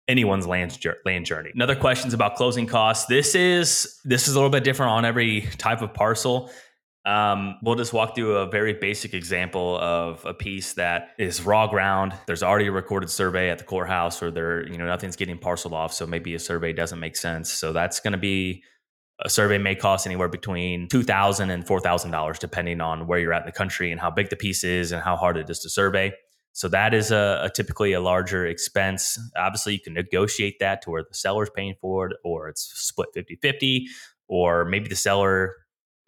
anyone's 0.08 0.46
land 0.46 0.78
land 1.04 1.26
journey. 1.26 1.50
Another 1.54 1.76
question 1.76 2.08
is 2.08 2.14
about 2.14 2.36
closing 2.36 2.66
costs. 2.66 3.06
This 3.06 3.34
is 3.34 4.00
this 4.04 4.28
is 4.28 4.34
a 4.34 4.38
little 4.38 4.50
bit 4.50 4.64
different 4.64 4.90
on 4.90 5.04
every 5.04 5.42
type 5.58 5.82
of 5.82 5.94
parcel. 5.94 6.50
Um, 7.04 7.56
we'll 7.62 7.74
just 7.74 7.92
walk 7.92 8.14
through 8.14 8.36
a 8.36 8.46
very 8.46 8.74
basic 8.74 9.12
example 9.12 9.76
of 9.78 10.24
a 10.24 10.32
piece 10.32 10.74
that 10.74 11.10
is 11.18 11.42
raw 11.42 11.66
ground. 11.66 12.14
There's 12.26 12.44
already 12.44 12.68
a 12.68 12.72
recorded 12.72 13.10
survey 13.10 13.50
at 13.50 13.58
the 13.58 13.64
courthouse, 13.64 14.22
or 14.22 14.30
there, 14.30 14.66
you 14.68 14.78
know, 14.78 14.86
nothing's 14.86 15.16
getting 15.16 15.38
parceled 15.38 15.74
off, 15.74 15.92
so 15.92 16.06
maybe 16.06 16.34
a 16.34 16.38
survey 16.38 16.72
doesn't 16.72 17.00
make 17.00 17.16
sense. 17.16 17.50
So 17.50 17.72
that's 17.72 17.98
going 17.98 18.12
to 18.12 18.18
be 18.18 18.62
a 19.24 19.28
survey 19.28 19.58
may 19.58 19.74
cost 19.74 20.06
anywhere 20.06 20.28
between 20.28 20.88
$2,000 20.88 21.50
and 21.50 21.66
$4,000, 21.66 22.38
depending 22.38 22.80
on 22.80 23.06
where 23.06 23.18
you're 23.18 23.32
at 23.32 23.42
in 23.42 23.46
the 23.46 23.52
country 23.52 23.90
and 23.90 24.00
how 24.00 24.10
big 24.10 24.30
the 24.30 24.36
piece 24.36 24.62
is 24.64 24.92
and 24.92 25.02
how 25.02 25.16
hard 25.16 25.36
it 25.36 25.50
is 25.50 25.60
to 25.60 25.70
survey. 25.70 26.12
So 26.52 26.68
that 26.68 26.92
is 26.92 27.10
a, 27.10 27.40
a, 27.44 27.50
typically 27.50 27.94
a 27.94 28.00
larger 28.00 28.46
expense. 28.46 29.18
Obviously, 29.36 29.74
you 29.74 29.80
can 29.80 29.94
negotiate 29.94 30.58
that 30.60 30.82
to 30.82 30.90
where 30.90 31.02
the 31.02 31.14
seller's 31.14 31.50
paying 31.54 31.74
for 31.80 32.08
it, 32.08 32.16
or 32.24 32.48
it's 32.48 32.62
split 32.74 33.08
50 33.14 33.36
50, 33.40 33.86
or 34.28 34.64
maybe 34.64 34.88
the 34.88 34.96
seller 34.96 35.54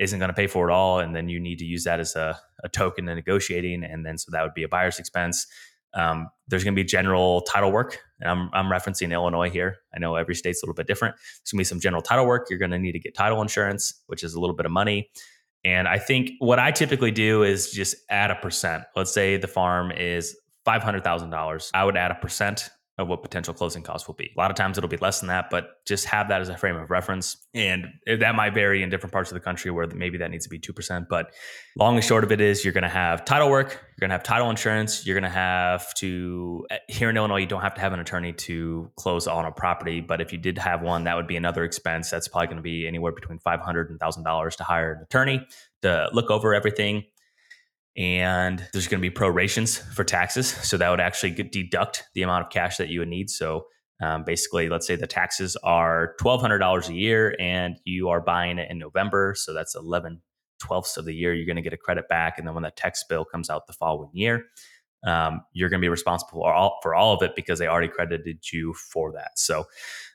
isn't 0.04 0.18
going 0.18 0.28
to 0.28 0.34
pay 0.34 0.46
for 0.46 0.68
it 0.68 0.72
all. 0.72 1.00
And 1.00 1.14
then 1.14 1.28
you 1.28 1.40
need 1.40 1.58
to 1.58 1.64
use 1.64 1.84
that 1.84 1.98
as 1.98 2.14
a, 2.14 2.38
a 2.62 2.68
token 2.68 3.08
in 3.08 3.16
negotiating. 3.16 3.82
And 3.84 4.06
then 4.06 4.16
so 4.18 4.30
that 4.30 4.42
would 4.42 4.54
be 4.54 4.62
a 4.62 4.68
buyer's 4.68 4.98
expense. 4.98 5.46
Um, 5.94 6.28
there's 6.48 6.64
going 6.64 6.74
to 6.74 6.80
be 6.80 6.84
general 6.84 7.42
title 7.42 7.70
work, 7.70 8.00
and 8.20 8.28
I'm, 8.28 8.50
I'm 8.52 8.66
referencing 8.66 9.12
Illinois 9.12 9.48
here. 9.48 9.76
I 9.94 10.00
know 10.00 10.16
every 10.16 10.34
state's 10.34 10.60
a 10.60 10.66
little 10.66 10.74
bit 10.74 10.88
different. 10.88 11.14
There's 11.14 11.52
going 11.52 11.58
to 11.58 11.60
be 11.60 11.64
some 11.64 11.80
general 11.80 12.02
title 12.02 12.26
work. 12.26 12.48
You're 12.50 12.58
going 12.58 12.72
to 12.72 12.78
need 12.80 12.92
to 12.92 12.98
get 12.98 13.14
title 13.14 13.40
insurance, 13.40 14.02
which 14.08 14.24
is 14.24 14.34
a 14.34 14.40
little 14.40 14.56
bit 14.56 14.66
of 14.66 14.72
money. 14.72 15.10
And 15.64 15.88
I 15.88 15.98
think 15.98 16.32
what 16.40 16.58
I 16.58 16.72
typically 16.72 17.10
do 17.10 17.42
is 17.42 17.70
just 17.70 17.94
add 18.10 18.30
a 18.30 18.34
percent. 18.34 18.84
Let's 18.96 19.12
say 19.12 19.36
the 19.36 19.46
farm 19.46 19.92
is 19.92 20.36
$500,000. 20.66 21.70
I 21.72 21.84
would 21.84 21.96
add 21.96 22.10
a 22.10 22.16
percent 22.16 22.70
of 22.96 23.08
what 23.08 23.22
potential 23.22 23.52
closing 23.52 23.82
costs 23.82 24.06
will 24.06 24.14
be. 24.14 24.30
A 24.36 24.40
lot 24.40 24.52
of 24.52 24.56
times 24.56 24.78
it'll 24.78 24.88
be 24.88 24.96
less 24.98 25.18
than 25.18 25.26
that, 25.26 25.50
but 25.50 25.84
just 25.84 26.04
have 26.04 26.28
that 26.28 26.40
as 26.40 26.48
a 26.48 26.56
frame 26.56 26.76
of 26.76 26.90
reference. 26.90 27.36
And 27.52 27.86
that 28.06 28.36
might 28.36 28.54
vary 28.54 28.84
in 28.84 28.90
different 28.90 29.12
parts 29.12 29.32
of 29.32 29.34
the 29.34 29.40
country 29.40 29.72
where 29.72 29.88
maybe 29.88 30.18
that 30.18 30.30
needs 30.30 30.44
to 30.44 30.50
be 30.50 30.60
2%. 30.60 31.08
But 31.08 31.34
long 31.76 31.96
and 31.96 32.04
short 32.04 32.22
of 32.22 32.30
it 32.30 32.40
is 32.40 32.64
you're 32.64 32.72
going 32.72 32.82
to 32.82 32.88
have 32.88 33.24
title 33.24 33.50
work, 33.50 33.70
you're 33.72 34.08
going 34.08 34.10
to 34.10 34.14
have 34.14 34.22
title 34.22 34.48
insurance, 34.48 35.04
you're 35.04 35.18
going 35.18 35.30
to 35.30 35.36
have 35.36 35.92
to, 35.94 36.66
eh, 36.70 36.78
here 36.88 37.10
in 37.10 37.16
Illinois, 37.16 37.38
you 37.38 37.46
don't 37.46 37.62
have 37.62 37.74
to 37.74 37.80
have 37.80 37.92
an 37.92 37.98
attorney 37.98 38.32
to 38.32 38.88
close 38.94 39.26
on 39.26 39.44
a 39.44 39.50
property. 39.50 40.00
But 40.00 40.20
if 40.20 40.32
you 40.32 40.38
did 40.38 40.56
have 40.58 40.80
one, 40.80 41.04
that 41.04 41.16
would 41.16 41.26
be 41.26 41.36
another 41.36 41.64
expense. 41.64 42.10
That's 42.10 42.28
probably 42.28 42.46
going 42.46 42.58
to 42.58 42.62
be 42.62 42.86
anywhere 42.86 43.12
between 43.12 43.40
$500 43.40 43.90
and 43.90 43.98
$1,000 43.98 44.56
to 44.56 44.64
hire 44.64 44.92
an 44.92 45.02
attorney 45.02 45.44
to 45.82 46.10
look 46.12 46.30
over 46.30 46.54
everything 46.54 47.04
and 47.96 48.66
there's 48.72 48.88
going 48.88 49.00
to 49.00 49.08
be 49.08 49.10
prorations 49.10 49.78
for 49.78 50.04
taxes. 50.04 50.48
So 50.48 50.76
that 50.76 50.90
would 50.90 51.00
actually 51.00 51.32
deduct 51.32 52.04
the 52.14 52.22
amount 52.22 52.46
of 52.46 52.50
cash 52.50 52.76
that 52.78 52.88
you 52.88 53.00
would 53.00 53.08
need. 53.08 53.30
So 53.30 53.66
um, 54.02 54.24
basically, 54.24 54.68
let's 54.68 54.86
say 54.86 54.96
the 54.96 55.06
taxes 55.06 55.56
are 55.62 56.14
$1,200 56.20 56.88
a 56.88 56.94
year 56.94 57.36
and 57.38 57.76
you 57.84 58.08
are 58.08 58.20
buying 58.20 58.58
it 58.58 58.70
in 58.70 58.78
November. 58.78 59.34
So 59.36 59.54
that's 59.54 59.74
11 59.74 60.20
twelfths 60.60 60.96
of 60.96 61.04
the 61.04 61.14
year. 61.14 61.34
You're 61.34 61.46
going 61.46 61.56
to 61.56 61.62
get 61.62 61.72
a 61.72 61.78
credit 61.78 62.08
back. 62.08 62.38
And 62.38 62.46
then 62.46 62.54
when 62.54 62.62
that 62.62 62.76
tax 62.76 63.04
bill 63.08 63.24
comes 63.24 63.50
out 63.50 63.66
the 63.66 63.72
following 63.72 64.10
year, 64.12 64.46
um, 65.06 65.42
you're 65.52 65.68
going 65.68 65.80
to 65.80 65.84
be 65.84 65.90
responsible 65.90 66.40
for 66.40 66.52
all, 66.52 66.78
for 66.82 66.94
all 66.94 67.14
of 67.14 67.22
it 67.22 67.36
because 67.36 67.58
they 67.58 67.66
already 67.66 67.88
credited 67.88 68.40
you 68.52 68.74
for 68.74 69.12
that. 69.12 69.38
So 69.38 69.64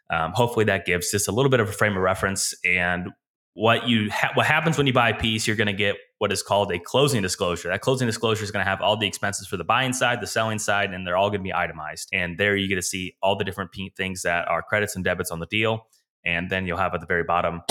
um, 0.10 0.32
hopefully 0.34 0.66
that 0.66 0.86
gives 0.86 1.12
just 1.12 1.28
a 1.28 1.32
little 1.32 1.52
bit 1.52 1.60
of 1.60 1.70
a 1.70 1.72
frame 1.72 1.96
of 1.96 2.02
reference. 2.02 2.54
And 2.66 3.10
what 3.54 3.88
you 3.88 4.10
ha- 4.10 4.32
what 4.34 4.46
happens 4.46 4.78
when 4.78 4.88
you 4.88 4.94
buy 4.94 5.10
a 5.10 5.20
piece, 5.20 5.46
you're 5.46 5.56
going 5.56 5.68
to 5.68 5.74
get 5.74 5.98
what 6.20 6.32
is 6.32 6.42
called 6.44 6.72
a 6.72 6.80
closing 6.80 7.22
disclosure. 7.22 7.70
That 7.70 7.82
closing 7.82 8.08
disclosure 8.08 8.44
is 8.44 8.52
going 8.52 8.64
to 8.64 8.70
have 8.70 8.82
all 8.82 8.96
the 8.96 9.08
expenses 9.08 9.48
for 9.48 9.58
the 9.58 9.64
buying 9.64 9.94
side, 9.94 10.22
the 10.22 10.28
selling 10.28 10.60
side, 10.60 10.94
and 10.94 11.06
they're 11.06 11.18
all 11.18 11.30
going 11.30 11.42
to 11.42 11.44
be 11.44 11.54
itemized. 11.54 12.10
And 12.14 12.38
there 12.38 12.56
you 12.56 12.68
get 12.68 12.76
to 12.76 12.82
see 12.82 13.16
all 13.22 13.36
the 13.36 13.44
different 13.44 13.72
things 13.98 14.22
that 14.22 14.48
are 14.48 14.62
credits 14.62 14.96
and 14.96 15.04
debits 15.04 15.32
on 15.32 15.40
the 15.40 15.48
deal. 15.48 15.88
And 16.24 16.50
then 16.50 16.68
you'll 16.68 16.78
have 16.78 16.94
at 16.94 17.02
the 17.02 17.08
very 17.08 17.24
bottom 17.24 17.62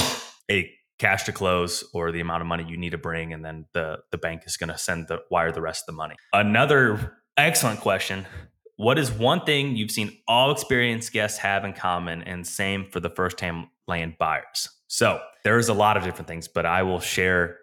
a 0.51 0.71
cash 0.99 1.25
to 1.25 1.33
close 1.33 1.85
or 1.95 2.11
the 2.11 2.21
amount 2.21 2.41
of 2.41 2.49
money 2.49 2.65
you 2.69 2.77
need 2.77 2.91
to 2.91 2.99
bring, 2.99 3.33
and 3.33 3.45
then 3.45 3.67
the 3.73 3.99
the 4.11 4.19
bank 4.19 4.43
is 4.47 4.57
going 4.57 4.71
to 4.71 4.79
send 4.79 5.07
the 5.07 5.21
wire 5.31 5.53
the 5.53 5.61
rest 5.61 5.83
of 5.83 5.95
the 5.95 5.97
money. 5.97 6.17
Another 6.33 7.19
Excellent 7.39 7.79
question. 7.79 8.27
What 8.75 8.99
is 8.99 9.13
one 9.13 9.45
thing 9.45 9.77
you've 9.77 9.93
seen 9.93 10.19
all 10.27 10.51
experienced 10.51 11.13
guests 11.13 11.39
have 11.39 11.65
in 11.65 11.73
common? 11.73 12.25
And 12.25 12.45
same 12.45 12.87
for 12.91 12.99
the 12.99 13.11
first 13.11 13.39
time 13.39 13.71
land 13.87 14.17
buyers. 14.19 14.69
So 14.89 15.21
there's 15.45 15.69
a 15.69 15.73
lot 15.73 15.97
of 15.97 16.03
different 16.03 16.27
things, 16.27 16.49
but 16.49 16.67
I 16.67 16.83
will 16.83 16.99
share 16.99 17.59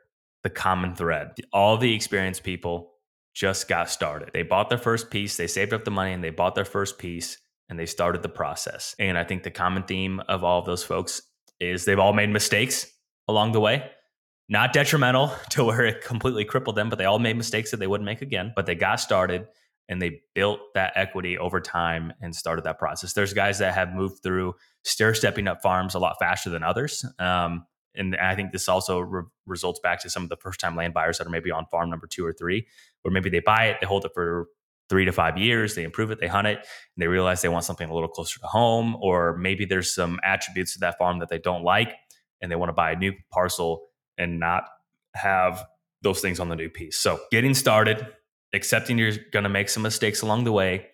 the 0.45 0.49
common 0.51 0.93
thread. 0.93 1.31
All 1.51 1.75
the 1.75 1.95
experienced 1.95 2.43
people 2.43 2.91
just 3.33 3.67
got 3.67 3.89
started. 3.89 4.29
They 4.31 4.43
bought 4.43 4.69
their 4.69 4.77
first 4.77 5.09
piece, 5.09 5.37
they 5.37 5.47
saved 5.47 5.73
up 5.73 5.85
the 5.85 5.91
money, 5.91 6.13
and 6.13 6.23
they 6.23 6.29
bought 6.29 6.53
their 6.53 6.65
first 6.65 6.99
piece 6.99 7.39
and 7.67 7.79
they 7.79 7.87
started 7.87 8.21
the 8.21 8.29
process. 8.29 8.95
And 8.99 9.17
I 9.17 9.23
think 9.23 9.41
the 9.41 9.49
common 9.49 9.81
theme 9.85 10.19
of 10.29 10.43
all 10.43 10.59
of 10.59 10.67
those 10.67 10.83
folks 10.83 11.23
is 11.59 11.85
they've 11.85 11.97
all 11.97 12.13
made 12.13 12.29
mistakes 12.29 12.85
along 13.27 13.53
the 13.53 13.59
way. 13.59 13.89
Not 14.47 14.71
detrimental 14.71 15.33
to 15.49 15.63
where 15.63 15.83
it 15.83 16.03
completely 16.03 16.45
crippled 16.45 16.75
them, 16.75 16.91
but 16.91 16.99
they 16.99 17.05
all 17.05 17.17
made 17.17 17.37
mistakes 17.37 17.71
that 17.71 17.77
they 17.77 17.87
wouldn't 17.87 18.05
make 18.05 18.21
again. 18.21 18.53
But 18.55 18.67
they 18.67 18.75
got 18.75 18.99
started 18.99 19.47
and 19.89 19.99
they 19.99 20.21
built 20.35 20.59
that 20.75 20.93
equity 20.95 21.39
over 21.39 21.59
time 21.59 22.13
and 22.21 22.35
started 22.35 22.65
that 22.65 22.77
process. 22.77 23.13
There's 23.13 23.33
guys 23.33 23.57
that 23.57 23.73
have 23.73 23.95
moved 23.95 24.21
through 24.21 24.53
stair 24.83 25.15
stepping 25.15 25.47
up 25.47 25.63
farms 25.63 25.95
a 25.95 25.99
lot 25.99 26.17
faster 26.19 26.51
than 26.51 26.61
others. 26.61 27.03
Um, 27.17 27.65
and 27.97 28.15
I 28.15 28.35
think 28.35 28.51
this 28.51 28.67
also 28.67 28.99
re- 28.99 29.23
results 29.45 29.79
back 29.81 30.01
to 30.01 30.09
some 30.09 30.23
of 30.23 30.29
the 30.29 30.37
first 30.37 30.59
time 30.59 30.75
land 30.75 30.93
buyers 30.93 31.17
that 31.17 31.27
are 31.27 31.31
maybe 31.31 31.51
on 31.51 31.65
farm 31.71 31.89
number 31.89 32.07
two 32.07 32.25
or 32.25 32.33
three, 32.33 32.67
where 33.01 33.11
maybe 33.11 33.29
they 33.29 33.39
buy 33.39 33.65
it, 33.65 33.77
they 33.81 33.87
hold 33.87 34.05
it 34.05 34.11
for 34.13 34.47
three 34.89 35.05
to 35.05 35.11
five 35.11 35.37
years, 35.37 35.75
they 35.75 35.83
improve 35.83 36.11
it, 36.11 36.19
they 36.19 36.27
hunt 36.27 36.47
it, 36.47 36.57
and 36.57 36.67
they 36.97 37.07
realize 37.07 37.41
they 37.41 37.49
want 37.49 37.65
something 37.65 37.89
a 37.89 37.93
little 37.93 38.09
closer 38.09 38.39
to 38.39 38.45
home, 38.45 38.95
or 39.01 39.35
maybe 39.37 39.65
there's 39.65 39.93
some 39.93 40.19
attributes 40.23 40.73
to 40.73 40.79
that 40.79 40.97
farm 40.97 41.19
that 41.19 41.29
they 41.29 41.39
don't 41.39 41.63
like, 41.63 41.93
and 42.41 42.51
they 42.51 42.55
want 42.55 42.69
to 42.69 42.73
buy 42.73 42.91
a 42.91 42.95
new 42.95 43.13
parcel 43.31 43.87
and 44.17 44.39
not 44.39 44.65
have 45.15 45.65
those 46.01 46.21
things 46.21 46.39
on 46.39 46.49
the 46.49 46.55
new 46.55 46.69
piece. 46.69 46.97
So 46.97 47.19
getting 47.31 47.55
started, 47.55 48.05
accepting 48.53 48.97
you're 48.97 49.13
going 49.31 49.43
to 49.43 49.49
make 49.49 49.69
some 49.69 49.81
mistakes 49.81 50.21
along 50.21 50.43
the 50.43 50.51
way, 50.51 50.87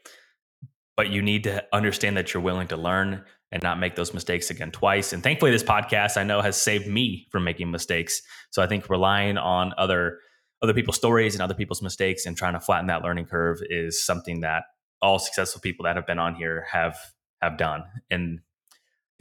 but 0.96 1.10
you 1.10 1.22
need 1.22 1.44
to 1.44 1.64
understand 1.74 2.16
that 2.16 2.34
you're 2.34 2.44
willing 2.44 2.68
to 2.68 2.78
learn 2.78 3.26
and 3.52 3.62
not 3.62 3.80
make 3.80 3.96
those 3.96 4.14
mistakes 4.14 4.50
again 4.50 4.72
twice. 4.72 5.14
And 5.14 5.22
thankfully, 5.22 5.52
this 5.52 5.64
podcast 5.64 6.18
I 6.18 6.24
know 6.24 6.42
has 6.42 6.62
saved 6.62 6.88
me 6.88 7.28
from 7.32 7.44
making 7.44 7.72
mistakes. 7.72 8.22
So 8.50 8.62
I 8.62 8.68
think 8.68 8.90
relying 8.90 9.38
on 9.38 9.74
other 9.78 10.20
other 10.64 10.74
people's 10.74 10.96
stories 10.96 11.34
and 11.34 11.42
other 11.42 11.56
people's 11.56 11.82
mistakes 11.82 12.26
and 12.26 12.38
trying 12.38 12.54
to 12.54 12.60
flatten 12.60 12.88
that 12.88 13.02
learning 13.02 13.26
curve 13.26 13.60
is 13.70 14.04
something 14.04 14.42
that 14.42 14.64
all 15.02 15.18
successful 15.18 15.60
people 15.60 15.86
that 15.86 15.96
have 15.96 16.06
been 16.06 16.20
on 16.20 16.36
here 16.36 16.66
have 16.72 16.96
have 17.42 17.58
done. 17.58 17.84
And 18.10 18.42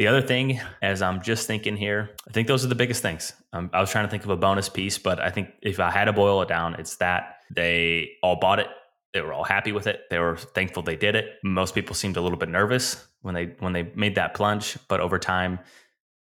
the 0.01 0.07
other 0.07 0.23
thing, 0.23 0.61
as 0.81 1.03
I'm 1.03 1.21
just 1.23 1.47
thinking 1.47 1.77
here, 1.77 2.11
I 2.29 2.33
think 2.33 2.49
those 2.49 2.65
are 2.65 2.69
the 2.69 2.75
biggest 2.75 3.03
things. 3.03 3.33
Um, 3.53 3.69
I 3.73 3.81
was 3.81 3.91
trying 3.91 4.07
to 4.07 4.11
think 4.11 4.25
of 4.25 4.31
a 4.31 4.37
bonus 4.37 4.69
piece, 4.69 4.97
but 4.97 5.21
I 5.21 5.31
think 5.31 5.51
if 5.63 5.79
I 5.81 5.91
had 5.91 6.07
to 6.07 6.13
boil 6.13 6.41
it 6.43 6.49
down, 6.49 6.75
it's 6.75 6.97
that 6.97 7.37
they 7.55 8.13
all 8.23 8.37
bought 8.37 8.61
it. 8.61 8.69
They 9.13 9.21
were 9.21 9.33
all 9.33 9.45
happy 9.45 9.73
with 9.73 9.87
it. 9.87 10.03
They 10.11 10.19
were 10.19 10.37
thankful 10.37 10.83
they 10.83 10.97
did 10.97 11.17
it. 11.17 11.27
Most 11.43 11.75
people 11.75 11.95
seemed 11.95 12.17
a 12.17 12.21
little 12.21 12.39
bit 12.39 12.49
nervous 12.49 13.07
when 13.23 13.35
they 13.35 13.55
when 13.59 13.73
they 13.73 13.91
made 13.95 14.15
that 14.15 14.35
plunge, 14.35 14.79
but 14.89 15.01
over 15.01 15.19
time, 15.19 15.59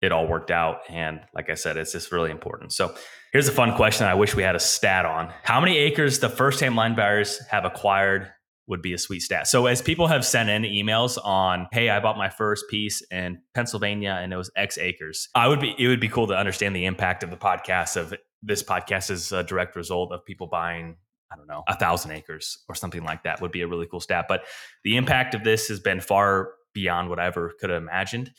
it 0.02 0.12
all 0.12 0.28
worked 0.28 0.52
out. 0.52 0.82
And 0.90 1.22
like 1.34 1.50
I 1.50 1.56
said, 1.56 1.76
it's 1.76 1.92
just 1.92 2.12
really 2.12 2.30
important. 2.30 2.72
So 2.72 2.94
Here's 3.34 3.48
a 3.48 3.52
fun 3.52 3.76
question 3.76 4.08
I 4.08 4.16
wish 4.16 4.36
we 4.36 4.44
had 4.44 4.56
a 4.56 4.60
stat 4.60 5.06
on. 5.06 5.32
How 5.44 5.60
many 5.60 5.78
acres 5.78 6.20
the 6.20 6.30
first 6.30 6.60
time 6.60 6.76
land 6.76 6.96
buyers 6.96 7.40
have 7.52 7.66
acquired 7.66 8.32
would 8.68 8.82
be 8.82 8.94
a 8.94 8.98
sweet 8.98 9.22
stat. 9.22 9.48
So 9.48 9.66
as 9.66 9.82
people 9.82 10.08
have 10.08 10.26
sent 10.26 10.50
in 10.50 10.64
emails 10.64 11.18
on, 11.24 11.68
hey, 11.72 11.90
I 11.90 12.00
bought 12.00 12.18
my 12.18 12.30
first 12.30 12.66
piece 12.70 13.02
in 13.12 13.40
Pennsylvania 13.54 14.18
and 14.22 14.34
it 14.34 14.38
was 14.38 14.52
X 14.56 14.78
acres. 14.78 15.30
I 15.36 15.48
would 15.48 15.60
be 15.60 15.76
it 15.78 15.88
would 15.88 16.00
be 16.00 16.10
cool 16.10 16.28
to 16.28 16.36
understand 16.36 16.76
the 16.76 16.86
impact 16.86 17.24
of 17.24 17.30
the 17.30 17.38
podcast 17.38 17.96
of 17.96 18.14
this 18.42 18.64
podcast 18.64 19.12
is 19.12 19.32
a 19.32 19.44
direct 19.44 19.76
result 19.76 20.12
of 20.12 20.26
people 20.26 20.48
buying 20.48 20.98
I 21.32 21.36
don't 21.36 21.48
know, 21.48 21.64
a 21.68 21.76
thousand 21.76 22.12
acres 22.12 22.60
or 22.70 22.76
something 22.76 23.04
like 23.04 23.24
that 23.24 23.42
would 23.42 23.52
be 23.52 23.62
a 23.62 23.68
really 23.68 23.88
cool 23.88 24.00
stat. 24.00 24.26
But 24.30 24.46
the 24.84 24.98
impact 24.98 25.36
of 25.36 25.44
this 25.44 25.68
has 25.68 25.80
been 25.80 26.00
far 26.00 26.54
beyond 26.74 27.10
what 27.10 27.20
I 27.20 27.26
ever 27.26 27.54
could 27.60 27.70
have 27.70 27.82
imagined. 27.82 28.32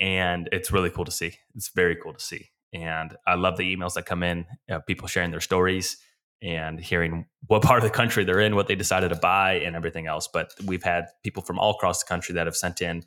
And 0.00 0.48
it's 0.50 0.72
really 0.72 0.90
cool 0.90 1.04
to 1.04 1.12
see. 1.12 1.38
It's 1.54 1.70
very 1.74 1.94
cool 1.94 2.12
to 2.12 2.20
see. 2.20 2.50
And 2.72 3.16
I 3.26 3.34
love 3.34 3.56
the 3.56 3.76
emails 3.76 3.94
that 3.94 4.06
come 4.06 4.22
in, 4.22 4.46
uh, 4.70 4.80
people 4.80 5.06
sharing 5.06 5.30
their 5.30 5.40
stories 5.40 5.98
and 6.42 6.80
hearing 6.80 7.26
what 7.46 7.62
part 7.62 7.78
of 7.78 7.84
the 7.84 7.94
country 7.94 8.24
they're 8.24 8.40
in, 8.40 8.56
what 8.56 8.66
they 8.66 8.74
decided 8.74 9.10
to 9.10 9.14
buy, 9.14 9.54
and 9.54 9.76
everything 9.76 10.06
else. 10.06 10.28
But 10.32 10.52
we've 10.64 10.82
had 10.82 11.06
people 11.22 11.42
from 11.42 11.58
all 11.58 11.70
across 11.70 12.02
the 12.02 12.08
country 12.08 12.34
that 12.34 12.46
have 12.46 12.56
sent 12.56 12.82
in 12.82 13.04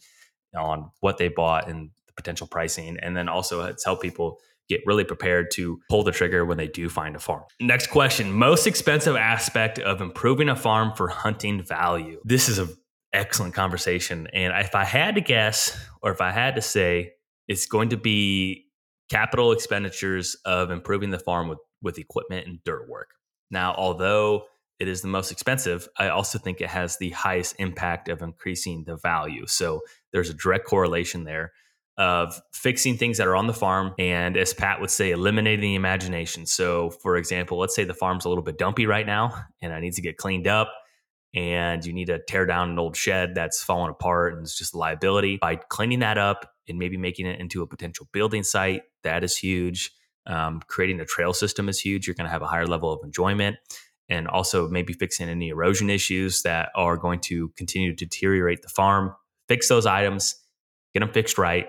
on 0.55 0.91
what 1.01 1.17
they 1.17 1.27
bought 1.27 1.67
and 1.67 1.89
the 2.07 2.13
potential 2.13 2.47
pricing. 2.47 2.97
And 3.01 3.17
then 3.17 3.27
also 3.27 3.63
it's 3.65 3.83
helped 3.83 4.01
people 4.01 4.39
get 4.69 4.81
really 4.85 5.03
prepared 5.03 5.51
to 5.51 5.79
pull 5.89 6.03
the 6.03 6.11
trigger 6.11 6.45
when 6.45 6.57
they 6.57 6.67
do 6.67 6.89
find 6.89 7.15
a 7.15 7.19
farm. 7.19 7.43
Next 7.59 7.87
question 7.87 8.31
Most 8.31 8.67
expensive 8.67 9.15
aspect 9.15 9.79
of 9.79 10.01
improving 10.01 10.49
a 10.49 10.55
farm 10.55 10.93
for 10.95 11.07
hunting 11.07 11.63
value. 11.63 12.19
This 12.23 12.49
is 12.49 12.59
an 12.59 12.69
excellent 13.13 13.53
conversation. 13.53 14.27
And 14.33 14.53
if 14.65 14.75
I 14.75 14.83
had 14.83 15.15
to 15.15 15.21
guess, 15.21 15.77
or 16.01 16.11
if 16.11 16.21
I 16.21 16.31
had 16.31 16.55
to 16.55 16.61
say, 16.61 17.13
it's 17.47 17.65
going 17.65 17.89
to 17.89 17.97
be 17.97 18.65
capital 19.09 19.51
expenditures 19.51 20.35
of 20.45 20.71
improving 20.71 21.11
the 21.11 21.19
farm 21.19 21.47
with, 21.47 21.59
with 21.81 21.97
equipment 21.97 22.47
and 22.47 22.63
dirt 22.63 22.89
work. 22.89 23.09
Now, 23.51 23.75
although 23.77 24.45
it 24.79 24.87
is 24.87 25.01
the 25.01 25.07
most 25.07 25.31
expensive, 25.31 25.87
I 25.97 26.09
also 26.09 26.37
think 26.39 26.59
it 26.59 26.69
has 26.69 26.97
the 26.97 27.11
highest 27.11 27.55
impact 27.59 28.09
of 28.09 28.21
increasing 28.21 28.83
the 28.83 28.97
value. 28.97 29.45
So 29.47 29.81
there's 30.11 30.29
a 30.29 30.33
direct 30.33 30.65
correlation 30.65 31.23
there 31.23 31.53
of 31.97 32.41
fixing 32.51 32.97
things 32.97 33.17
that 33.17 33.27
are 33.27 33.35
on 33.35 33.47
the 33.47 33.53
farm 33.53 33.93
and 33.97 34.35
as 34.35 34.53
Pat 34.53 34.81
would 34.81 34.91
say, 34.91 35.11
eliminating 35.11 35.61
the 35.61 35.75
imagination. 35.75 36.45
So 36.45 36.89
for 36.89 37.15
example, 37.15 37.57
let's 37.57 37.75
say 37.75 37.85
the 37.85 37.93
farm's 37.93 38.25
a 38.25 38.29
little 38.29 38.43
bit 38.43 38.57
dumpy 38.57 38.85
right 38.85 39.05
now 39.05 39.45
and 39.61 39.71
it 39.71 39.79
needs 39.79 39.95
to 39.95 40.01
get 40.01 40.17
cleaned 40.17 40.47
up 40.47 40.73
and 41.33 41.85
you 41.85 41.93
need 41.93 42.05
to 42.05 42.19
tear 42.19 42.45
down 42.45 42.69
an 42.69 42.79
old 42.79 42.95
shed 42.95 43.35
that's 43.35 43.61
fallen 43.61 43.91
apart 43.91 44.33
and 44.33 44.43
it's 44.43 44.57
just 44.57 44.73
a 44.73 44.77
liability. 44.77 45.37
By 45.37 45.57
cleaning 45.57 45.99
that 45.99 46.17
up 46.17 46.49
and 46.67 46.79
maybe 46.79 46.97
making 46.97 47.27
it 47.27 47.39
into 47.39 47.61
a 47.61 47.67
potential 47.67 48.07
building 48.11 48.43
site, 48.43 48.83
that 49.03 49.23
is 49.23 49.37
huge. 49.37 49.91
Um, 50.27 50.61
creating 50.67 50.99
a 51.01 51.05
trail 51.05 51.33
system 51.33 51.69
is 51.69 51.79
huge. 51.79 52.07
You're 52.07 52.15
going 52.15 52.25
to 52.25 52.31
have 52.31 52.41
a 52.41 52.47
higher 52.47 52.65
level 52.65 52.91
of 52.91 53.01
enjoyment. 53.03 53.57
And 54.07 54.27
also 54.27 54.69
maybe 54.69 54.93
fixing 54.93 55.29
any 55.29 55.49
erosion 55.49 55.89
issues 55.89 56.43
that 56.43 56.69
are 56.75 56.95
going 56.95 57.21
to 57.21 57.49
continue 57.57 57.93
to 57.93 58.05
deteriorate 58.05 58.61
the 58.61 58.69
farm. 58.69 59.15
Fix 59.47 59.67
those 59.67 59.85
items, 59.85 60.35
get 60.93 60.99
them 60.99 61.11
fixed 61.11 61.37
right. 61.37 61.67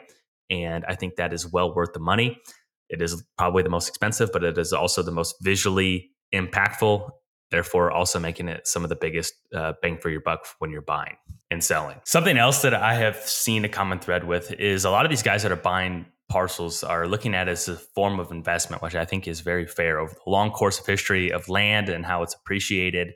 And 0.51 0.85
I 0.87 0.95
think 0.95 1.17
that 1.17 1.33
is 1.33 1.51
well 1.51 1.75
worth 1.75 1.93
the 1.93 2.01
money. 2.01 2.41
It 2.89 3.03
is 3.03 3.23
probably 3.37 3.63
the 3.63 3.69
most 3.69 3.89
expensive, 3.89 4.31
but 4.33 4.45
it 4.45 4.59
is 4.59 4.73
also 4.73 5.03
the 5.03 5.11
most 5.11 5.37
visually 5.43 6.11
impactful 6.33 7.11
therefore 7.51 7.91
also 7.91 8.19
making 8.19 8.49
it 8.49 8.67
some 8.67 8.83
of 8.83 8.89
the 8.89 8.97
biggest 8.97 9.35
uh, 9.55 9.75
bang 9.81 9.99
for 9.99 10.11
your 10.11 10.21
buck 10.21 10.47
when 10.59 10.71
you're 10.71 10.83
buying 10.83 11.17
and 11.51 11.63
selling. 11.63 11.97
Something 12.05 12.39
else 12.39 12.63
that 12.63 12.75
I 12.75 12.95
have 12.95 13.17
seen 13.17 13.65
a 13.65 13.69
common 13.69 13.99
thread 13.99 14.25
with 14.25 14.53
is 14.53 14.85
a 14.85 14.91
lot 14.91 15.05
of 15.05 15.11
these 15.11 15.23
guys 15.23 15.43
that 15.43 15.53
are 15.53 15.57
buying 15.57 16.07
parcels 16.29 16.83
are 16.83 17.07
looking 17.07 17.35
at 17.35 17.47
it 17.47 17.53
as 17.53 17.69
a 17.69 17.77
form 17.77 18.19
of 18.19 18.33
investment, 18.33 18.83
which 18.83 18.97
I 18.97 19.05
think 19.05 19.29
is 19.29 19.41
very 19.41 19.67
fair 19.67 20.01
over 20.01 20.13
the 20.13 20.31
long 20.31 20.51
course 20.51 20.81
of 20.81 20.87
history 20.87 21.31
of 21.33 21.49
land 21.49 21.89
and 21.89 22.05
how 22.05 22.23
it's 22.25 22.35
appreciated. 22.35 23.15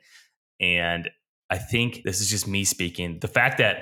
And 0.61 1.11
I 1.51 1.59
think 1.59 2.03
this 2.05 2.21
is 2.21 2.31
just 2.31 2.47
me 2.47 2.64
speaking. 2.64 3.19
The 3.21 3.29
fact 3.29 3.59
that 3.59 3.79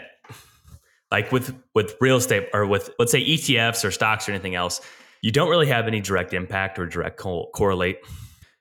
like 1.11 1.33
with 1.33 1.55
with 1.75 1.97
real 2.01 2.17
estate 2.17 2.49
or 2.53 2.67
with 2.67 2.91
let's 2.99 3.13
say 3.13 3.25
ETFs 3.25 3.85
or 3.85 3.91
stocks 3.91 4.29
or 4.29 4.33
anything 4.33 4.55
else, 4.55 4.81
you 5.23 5.33
don't 5.33 5.49
really 5.49 5.67
have 5.67 5.87
any 5.87 6.01
direct 6.01 6.35
impact 6.35 6.79
or 6.79 6.87
direct 6.87 7.19
co- 7.19 7.49
correlate 7.55 7.99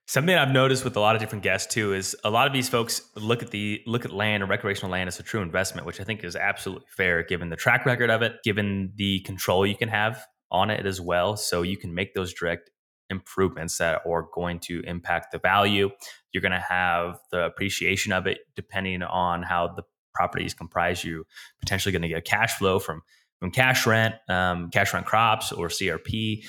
Something 0.09 0.37
I've 0.37 0.51
noticed 0.53 0.85
with 0.85 0.95
a 0.95 1.01
lot 1.01 1.15
of 1.17 1.21
different 1.21 1.43
guests 1.43 1.73
too 1.73 1.93
is 1.93 2.15
a 2.23 2.29
lot 2.29 2.47
of 2.47 2.53
these 2.53 2.69
folks 2.69 3.01
look 3.17 3.43
at 3.43 3.51
the 3.51 3.81
look 3.85 4.05
at 4.05 4.13
land 4.13 4.41
and 4.41 4.49
recreational 4.49 4.89
land 4.89 5.09
as 5.09 5.19
a 5.19 5.23
true 5.23 5.41
investment, 5.41 5.85
which 5.85 5.99
I 5.99 6.05
think 6.05 6.23
is 6.23 6.37
absolutely 6.37 6.87
fair 6.95 7.23
given 7.23 7.49
the 7.49 7.57
track 7.57 7.85
record 7.85 8.09
of 8.09 8.21
it, 8.21 8.37
given 8.41 8.93
the 8.95 9.19
control 9.25 9.67
you 9.67 9.75
can 9.75 9.89
have 9.89 10.25
on 10.49 10.69
it 10.69 10.85
as 10.85 11.01
well. 11.01 11.35
So 11.35 11.61
you 11.61 11.75
can 11.75 11.93
make 11.93 12.13
those 12.13 12.33
direct 12.33 12.69
improvements 13.09 13.79
that 13.79 14.01
are 14.09 14.29
going 14.33 14.61
to 14.61 14.81
impact 14.87 15.33
the 15.33 15.39
value. 15.39 15.89
You're 16.31 16.41
going 16.41 16.53
to 16.53 16.65
have 16.69 17.19
the 17.29 17.43
appreciation 17.43 18.13
of 18.13 18.27
it 18.27 18.37
depending 18.55 19.03
on 19.03 19.43
how 19.43 19.73
the 19.75 19.83
property 20.17 20.49
comprise. 20.49 21.03
You 21.03 21.25
potentially 21.59 21.91
going 21.91 22.01
to 22.01 22.07
get 22.07 22.25
cash 22.25 22.57
flow 22.57 22.79
from 22.79 23.03
from 23.39 23.51
cash 23.51 23.85
rent, 23.85 24.15
um, 24.29 24.69
cash 24.71 24.93
rent 24.93 25.05
crops, 25.05 25.51
or 25.51 25.67
CRP. 25.67 26.43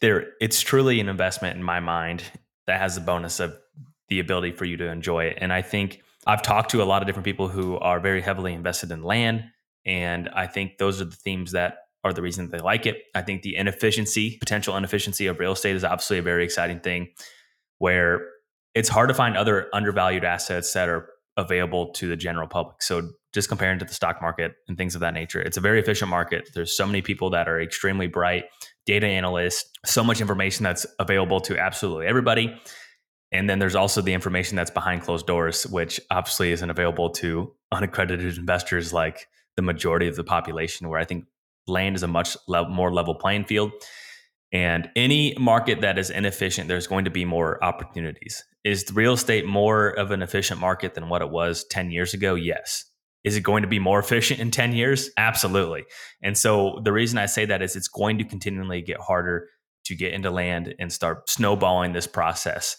There, 0.00 0.28
it's 0.40 0.60
truly 0.60 1.00
an 1.00 1.08
investment 1.08 1.56
in 1.56 1.62
my 1.64 1.80
mind 1.80 2.22
that 2.68 2.80
has 2.80 2.94
the 2.94 3.00
bonus 3.00 3.40
of 3.40 3.56
the 4.08 4.20
ability 4.20 4.52
for 4.52 4.64
you 4.64 4.76
to 4.76 4.88
enjoy 4.88 5.24
it. 5.24 5.38
And 5.40 5.52
I 5.52 5.62
think 5.62 6.00
I've 6.26 6.42
talked 6.42 6.70
to 6.70 6.82
a 6.82 6.84
lot 6.84 7.02
of 7.02 7.06
different 7.06 7.24
people 7.24 7.48
who 7.48 7.76
are 7.78 7.98
very 7.98 8.20
heavily 8.20 8.52
invested 8.52 8.92
in 8.92 9.02
land. 9.02 9.44
And 9.84 10.28
I 10.28 10.46
think 10.46 10.78
those 10.78 11.00
are 11.00 11.06
the 11.06 11.16
themes 11.16 11.52
that 11.52 11.78
are 12.04 12.12
the 12.12 12.22
reason 12.22 12.50
they 12.50 12.60
like 12.60 12.86
it. 12.86 13.02
I 13.14 13.22
think 13.22 13.42
the 13.42 13.56
inefficiency, 13.56 14.36
potential 14.38 14.76
inefficiency 14.76 15.26
of 15.26 15.40
real 15.40 15.52
estate 15.52 15.74
is 15.74 15.84
obviously 15.84 16.18
a 16.18 16.22
very 16.22 16.44
exciting 16.44 16.80
thing 16.80 17.08
where 17.78 18.26
it's 18.74 18.88
hard 18.88 19.08
to 19.08 19.14
find 19.14 19.36
other 19.36 19.68
undervalued 19.72 20.24
assets 20.24 20.72
that 20.74 20.88
are 20.88 21.08
available 21.38 21.92
to 21.92 22.08
the 22.08 22.16
general 22.16 22.46
public. 22.46 22.82
So 22.82 23.10
just 23.32 23.48
comparing 23.48 23.78
to 23.78 23.84
the 23.84 23.94
stock 23.94 24.20
market 24.20 24.52
and 24.66 24.76
things 24.76 24.94
of 24.94 25.00
that 25.00 25.14
nature, 25.14 25.40
it's 25.40 25.56
a 25.56 25.60
very 25.60 25.80
efficient 25.80 26.10
market. 26.10 26.50
There's 26.54 26.76
so 26.76 26.84
many 26.84 27.00
people 27.00 27.30
that 27.30 27.48
are 27.48 27.60
extremely 27.60 28.08
bright, 28.08 28.46
data 28.84 29.06
analysts, 29.06 29.70
so 29.86 30.04
much 30.04 30.20
information 30.20 30.64
that's 30.64 30.84
available 30.98 31.40
to 31.42 31.58
absolutely 31.58 32.06
everybody. 32.06 32.60
And 33.30 33.48
then 33.48 33.58
there's 33.58 33.74
also 33.74 34.00
the 34.00 34.14
information 34.14 34.56
that's 34.56 34.70
behind 34.70 35.02
closed 35.02 35.26
doors, 35.26 35.66
which 35.66 36.00
obviously 36.10 36.50
isn't 36.52 36.70
available 36.70 37.10
to 37.10 37.54
unaccredited 37.72 38.36
investors 38.36 38.92
like 38.92 39.28
the 39.56 39.62
majority 39.62 40.08
of 40.08 40.16
the 40.16 40.24
population, 40.24 40.88
where 40.88 40.98
I 40.98 41.04
think 41.04 41.26
land 41.66 41.94
is 41.94 42.02
a 42.02 42.08
much 42.08 42.36
le- 42.48 42.68
more 42.68 42.92
level 42.92 43.14
playing 43.14 43.44
field. 43.44 43.72
And 44.52 44.90
any 44.96 45.34
market 45.38 45.82
that 45.82 45.98
is 45.98 46.10
inefficient, 46.10 46.68
there's 46.68 46.86
going 46.86 47.04
to 47.04 47.10
be 47.10 47.24
more 47.24 47.62
opportunities. 47.62 48.44
Is 48.64 48.90
real 48.92 49.12
estate 49.12 49.46
more 49.46 49.90
of 49.90 50.10
an 50.10 50.22
efficient 50.22 50.60
market 50.60 50.94
than 50.94 51.08
what 51.08 51.22
it 51.22 51.30
was 51.30 51.64
10 51.64 51.90
years 51.90 52.14
ago? 52.14 52.34
Yes. 52.34 52.84
Is 53.24 53.36
it 53.36 53.42
going 53.42 53.62
to 53.62 53.68
be 53.68 53.78
more 53.78 53.98
efficient 54.00 54.40
in 54.40 54.50
10 54.50 54.72
years? 54.72 55.10
Absolutely. 55.16 55.84
And 56.22 56.36
so 56.36 56.80
the 56.82 56.92
reason 56.92 57.18
I 57.18 57.26
say 57.26 57.44
that 57.44 57.62
is 57.62 57.76
it's 57.76 57.88
going 57.88 58.18
to 58.18 58.24
continually 58.24 58.80
get 58.80 59.00
harder 59.00 59.48
to 59.84 59.94
get 59.94 60.12
into 60.12 60.30
land 60.30 60.74
and 60.78 60.92
start 60.92 61.28
snowballing 61.28 61.92
this 61.92 62.06
process. 62.06 62.76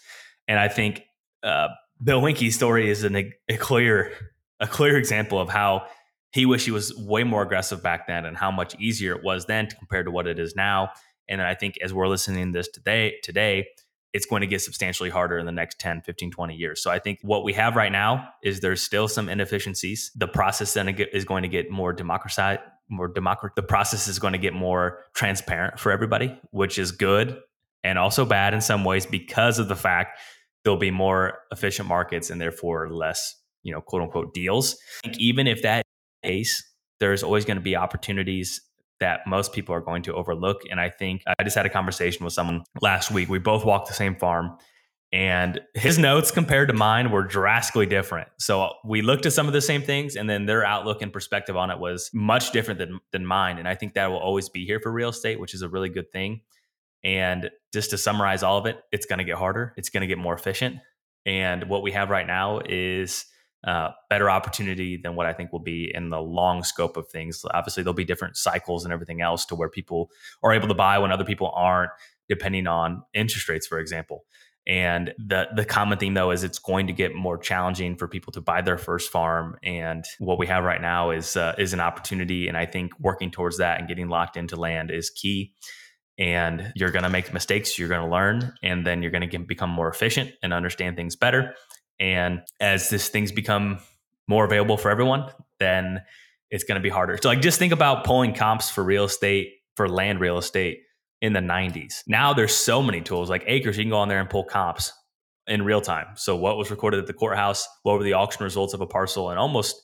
And 0.48 0.60
I 0.60 0.68
think 0.68 1.04
uh, 1.44 1.70
Bill 2.04 2.22
Winke's 2.22 2.56
story 2.56 2.90
is 2.90 3.04
an, 3.04 3.16
a 3.48 3.58
clear 3.58 4.12
a 4.60 4.68
clear 4.68 4.98
example 4.98 5.40
of 5.40 5.50
how 5.50 5.86
he 6.32 6.46
wished 6.46 6.66
he 6.66 6.72
was 6.72 6.96
way 6.96 7.24
more 7.24 7.42
aggressive 7.42 7.82
back 7.82 8.08
then 8.08 8.26
and 8.26 8.38
how 8.38 8.52
much 8.52 8.76
easier 8.80 9.16
it 9.16 9.24
was 9.24 9.46
then 9.46 9.68
compared 9.68 10.06
to 10.06 10.12
what 10.12 10.28
it 10.28 10.38
is 10.38 10.56
now. 10.56 10.90
And 11.30 11.42
I 11.42 11.56
think 11.56 11.76
as 11.82 11.94
we're 11.94 12.08
listening 12.08 12.52
to 12.52 12.60
this 12.60 12.68
today, 12.68 13.16
today, 13.24 13.68
it's 14.12 14.26
going 14.26 14.42
to 14.42 14.48
get 14.48 14.62
substantially 14.62 15.12
harder 15.12 15.38
in 15.38 15.46
the 15.46 15.52
next 15.52 15.80
10, 15.80 16.02
15, 16.02 16.32
20 16.32 16.56
years. 16.56 16.82
So 16.82 16.90
I 16.90 16.98
think 16.98 17.20
what 17.22 17.44
we 17.44 17.54
have 17.54 17.76
right 17.76 17.92
now 17.92 18.30
is 18.44 18.60
there's 18.60 18.82
still 18.82 19.08
some 19.08 19.30
inefficiencies. 19.30 20.12
The 20.16 20.28
process 20.28 20.74
then 20.74 20.90
is 20.90 21.26
going 21.26 21.44
to 21.44 21.48
get 21.50 21.70
more 21.70 21.94
democratized, 21.94 22.62
more 22.90 23.08
democrat. 23.08 23.54
The 23.56 23.62
process 23.62 24.08
is 24.08 24.18
going 24.18 24.34
to 24.34 24.40
get 24.40 24.54
more 24.54 25.04
transparent 25.14 25.80
for 25.80 25.92
everybody, 25.92 26.40
which 26.50 26.80
is 26.80 26.92
good 26.92 27.40
and 27.84 28.00
also 28.00 28.26
bad 28.26 28.56
in 28.56 28.62
some 28.62 28.84
ways 28.84 29.06
because 29.06 29.60
of 29.60 29.68
the 29.68 29.76
fact 29.76 30.20
there'll 30.64 30.80
be 30.80 30.92
more 30.92 31.40
efficient 31.52 31.88
markets 31.88 32.32
and 32.32 32.42
therefore 32.42 32.90
less, 32.92 33.36
you 33.62 33.72
know, 33.72 33.80
quote 33.80 34.02
unquote 34.02 34.34
deals. 34.34 34.76
even 35.18 35.46
if 35.46 35.62
that 35.62 35.84
case, 36.24 36.64
there's 37.00 37.24
always 37.24 37.46
going 37.46 37.58
to 37.58 37.62
be 37.62 37.76
opportunities 37.76 38.60
that 39.00 39.22
most 39.28 39.54
people 39.54 39.74
are 39.74 39.82
going 39.82 40.04
to 40.04 40.14
overlook. 40.14 40.62
And 40.70 40.80
I 40.80 40.90
think 40.90 41.24
I 41.40 41.44
just 41.44 41.56
had 41.56 41.66
a 41.66 41.70
conversation 41.70 42.24
with 42.24 42.34
someone 42.34 42.64
last 42.82 43.12
week. 43.12 43.30
We 43.30 43.40
both 43.40 43.66
walked 43.66 43.88
the 43.88 43.94
same 43.94 44.16
farm, 44.16 44.58
and 45.12 45.60
his 45.74 45.98
notes 45.98 46.30
compared 46.30 46.68
to 46.68 46.74
mine 46.76 47.10
were 47.10 47.24
drastically 47.24 47.88
different. 47.88 48.28
So 48.38 48.62
uh, 48.62 48.70
we 48.86 49.02
looked 49.02 49.26
at 49.26 49.34
some 49.34 49.48
of 49.48 49.54
the 49.54 49.62
same 49.62 49.82
things, 49.82 50.16
and 50.16 50.30
then 50.30 50.46
their 50.46 50.64
outlook 50.64 51.02
and 51.02 51.12
perspective 51.12 51.58
on 51.58 51.72
it 51.72 51.80
was 51.80 52.12
much 52.14 52.52
different 52.52 52.80
than, 52.80 53.00
than 53.12 53.26
mine. 53.26 53.58
And 53.58 53.68
I 53.68 53.74
think 53.74 53.96
that 53.96 54.12
will 54.12 54.20
always 54.20 54.50
be 54.50 54.66
here 54.66 54.80
for 54.80 54.92
real 54.92 55.10
estate, 55.10 55.40
which 55.40 55.54
is 55.54 55.62
a 55.64 55.70
really 55.70 55.90
good 55.90 56.12
thing. 56.12 56.42
And 57.04 57.50
just 57.74 57.90
to 57.92 57.98
summarize 57.98 58.44
all 58.44 58.58
of 58.58 58.66
it, 58.66 58.78
it's 58.92 59.06
going 59.06 59.20
to 59.20 59.26
get 59.26 59.38
harder, 59.38 59.74
it's 59.78 59.90
going 59.90 60.02
to 60.02 60.08
get 60.08 60.18
more 60.18 60.36
efficient. 60.36 60.78
And 61.26 61.70
what 61.70 61.82
we 61.82 61.92
have 61.94 62.10
right 62.10 62.28
now 62.28 62.60
is 62.60 63.26
uh, 63.66 63.90
better 64.10 64.30
opportunity 64.30 64.98
than 64.98 65.16
what 65.16 65.26
I 65.26 65.34
think 65.34 65.52
will 65.52 65.60
be 65.60 65.92
in 65.94 66.10
the 66.10 66.22
long 66.22 66.64
scope 66.64 66.96
of 66.96 67.08
things. 67.10 67.44
Obviously, 67.52 67.84
there'll 67.84 67.94
be 67.94 68.06
different 68.06 68.38
cycles 68.38 68.86
and 68.86 68.94
everything 68.94 69.22
else 69.22 69.46
to 69.48 69.56
where 69.56 69.70
people 69.70 70.12
are 70.44 70.54
able 70.54 70.68
to 70.70 70.74
buy 70.74 70.98
when 70.98 71.12
other 71.12 71.26
people 71.26 71.52
aren't, 71.54 71.92
depending 72.30 72.68
on 72.68 73.04
interest 73.14 73.50
rates, 73.50 73.68
for 73.68 73.80
example. 73.80 74.24
And 74.68 75.14
the 75.18 75.48
the 75.56 75.66
common 75.66 75.98
theme 75.98 76.14
though 76.14 76.32
is 76.32 76.44
it's 76.44 76.60
going 76.60 76.88
to 76.88 76.94
get 76.94 77.16
more 77.16 77.38
challenging 77.38 77.96
for 77.96 78.08
people 78.08 78.32
to 78.34 78.42
buy 78.42 78.62
their 78.62 78.78
first 78.78 79.12
farm. 79.12 79.58
And 79.64 80.06
what 80.20 80.38
we 80.38 80.48
have 80.48 80.64
right 80.64 80.82
now 80.82 81.12
is 81.12 81.36
uh, 81.36 81.56
is 81.58 81.74
an 81.74 81.80
opportunity, 81.80 82.48
and 82.48 82.56
I 82.56 82.66
think 82.66 82.92
working 83.00 83.32
towards 83.32 83.58
that 83.58 83.80
and 83.80 83.88
getting 83.88 84.10
locked 84.10 84.38
into 84.38 84.56
land 84.56 84.92
is 84.92 85.10
key. 85.10 85.54
And 86.18 86.74
you're 86.76 86.92
going 86.92 87.04
to 87.04 87.10
make 87.10 87.34
mistakes, 87.34 87.80
you're 87.80 87.88
going 87.88 88.06
to 88.06 88.12
learn, 88.12 88.54
and 88.62 88.86
then 88.86 89.02
you're 89.02 89.12
going 89.12 89.28
to 89.28 89.40
become 89.40 89.70
more 89.70 89.90
efficient 89.90 90.32
and 90.44 90.54
understand 90.54 90.98
things 90.98 91.16
better 91.16 91.56
and 92.00 92.42
as 92.60 92.90
this 92.90 93.10
things 93.10 93.32
become 93.32 93.80
more 94.28 94.46
available 94.46 94.78
for 94.78 94.90
everyone, 94.90 95.30
then 95.60 96.02
it's 96.52 96.64
going 96.64 96.76
to 96.76 96.82
be 96.82 96.90
harder. 96.90 97.18
So 97.22 97.30
like 97.30 97.42
just 97.42 97.60
think 97.60 97.74
about 97.74 98.04
pulling 98.04 98.34
comps 98.34 98.70
for 98.70 98.84
real 98.84 99.04
estate, 99.06 99.54
for 99.76 99.90
land 99.90 100.20
real 100.20 100.38
estate 100.38 100.82
in 101.22 101.34
the 101.34 101.40
90s. 101.40 102.04
Now 102.08 102.34
there's 102.34 102.56
so 102.56 102.82
many 102.82 103.02
tools 103.02 103.30
like 103.30 103.44
Acres, 103.48 103.78
you 103.78 103.84
can 103.84 103.92
go 103.92 103.98
on 103.98 104.08
there 104.08 104.20
and 104.20 104.30
pull 104.30 104.44
comps 104.44 104.94
in 105.48 105.64
real 105.64 105.82
time. 105.82 106.08
So 106.16 106.36
what 106.36 106.58
was 106.58 106.72
recorded 106.72 107.00
at 107.00 107.08
the 107.08 107.14
courthouse, 107.14 107.68
what 107.84 107.98
were 107.98 108.04
the 108.04 108.14
auction 108.14 108.44
results 108.44 108.74
of 108.74 108.82
a 108.82 108.88
parcel, 108.88 109.32
and 109.32 109.40
almost 109.40 109.82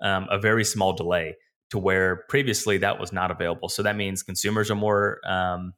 um, 0.00 0.26
a 0.30 0.38
very 0.38 0.64
small 0.64 0.92
delay 0.92 1.36
to 1.70 1.78
where 1.78 2.24
previously 2.28 2.78
that 2.78 2.98
was 2.98 3.12
not 3.12 3.30
available. 3.30 3.68
So 3.68 3.82
that 3.82 3.96
means 3.96 4.22
consumers 4.22 4.70
are 4.70 4.76
more 4.76 5.20
um, 5.26 5.74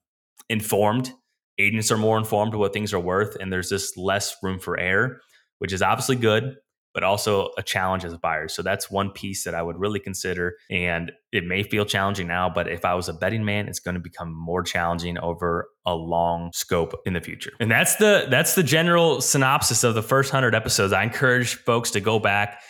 informed, 0.48 1.10
agents 1.58 1.90
are 1.90 1.96
more 1.96 2.18
informed 2.18 2.54
what 2.54 2.72
things 2.72 2.92
are 2.92 3.00
worth, 3.00 3.36
and 3.40 3.52
there's 3.52 3.70
just 3.70 3.96
less 3.96 4.36
room 4.42 4.58
for 4.58 4.78
error 4.78 5.20
which 5.60 5.72
is 5.72 5.82
obviously 5.82 6.16
good, 6.16 6.56
but 6.92 7.04
also 7.04 7.50
a 7.56 7.62
challenge 7.62 8.04
as 8.04 8.12
a 8.12 8.18
buyer. 8.18 8.48
So 8.48 8.62
that's 8.62 8.90
one 8.90 9.10
piece 9.10 9.44
that 9.44 9.54
I 9.54 9.62
would 9.62 9.78
really 9.78 10.00
consider. 10.00 10.56
And 10.70 11.12
it 11.32 11.44
may 11.44 11.62
feel 11.62 11.84
challenging 11.84 12.26
now, 12.26 12.50
but 12.50 12.66
if 12.66 12.84
I 12.84 12.94
was 12.94 13.08
a 13.08 13.12
betting 13.12 13.44
man, 13.44 13.68
it's 13.68 13.78
going 13.78 13.94
to 13.94 14.00
become 14.00 14.34
more 14.34 14.62
challenging 14.62 15.18
over 15.18 15.68
a 15.86 15.94
long 15.94 16.50
scope 16.52 16.94
in 17.06 17.12
the 17.12 17.20
future. 17.20 17.52
And 17.60 17.70
that's 17.70 17.96
the 17.96 18.26
that's 18.28 18.54
the 18.54 18.62
general 18.62 19.20
synopsis 19.20 19.84
of 19.84 19.94
the 19.94 20.02
first 20.02 20.32
hundred 20.32 20.54
episodes. 20.54 20.92
I 20.92 21.04
encourage 21.04 21.54
folks 21.54 21.92
to 21.92 22.00
go 22.00 22.18
back, 22.18 22.60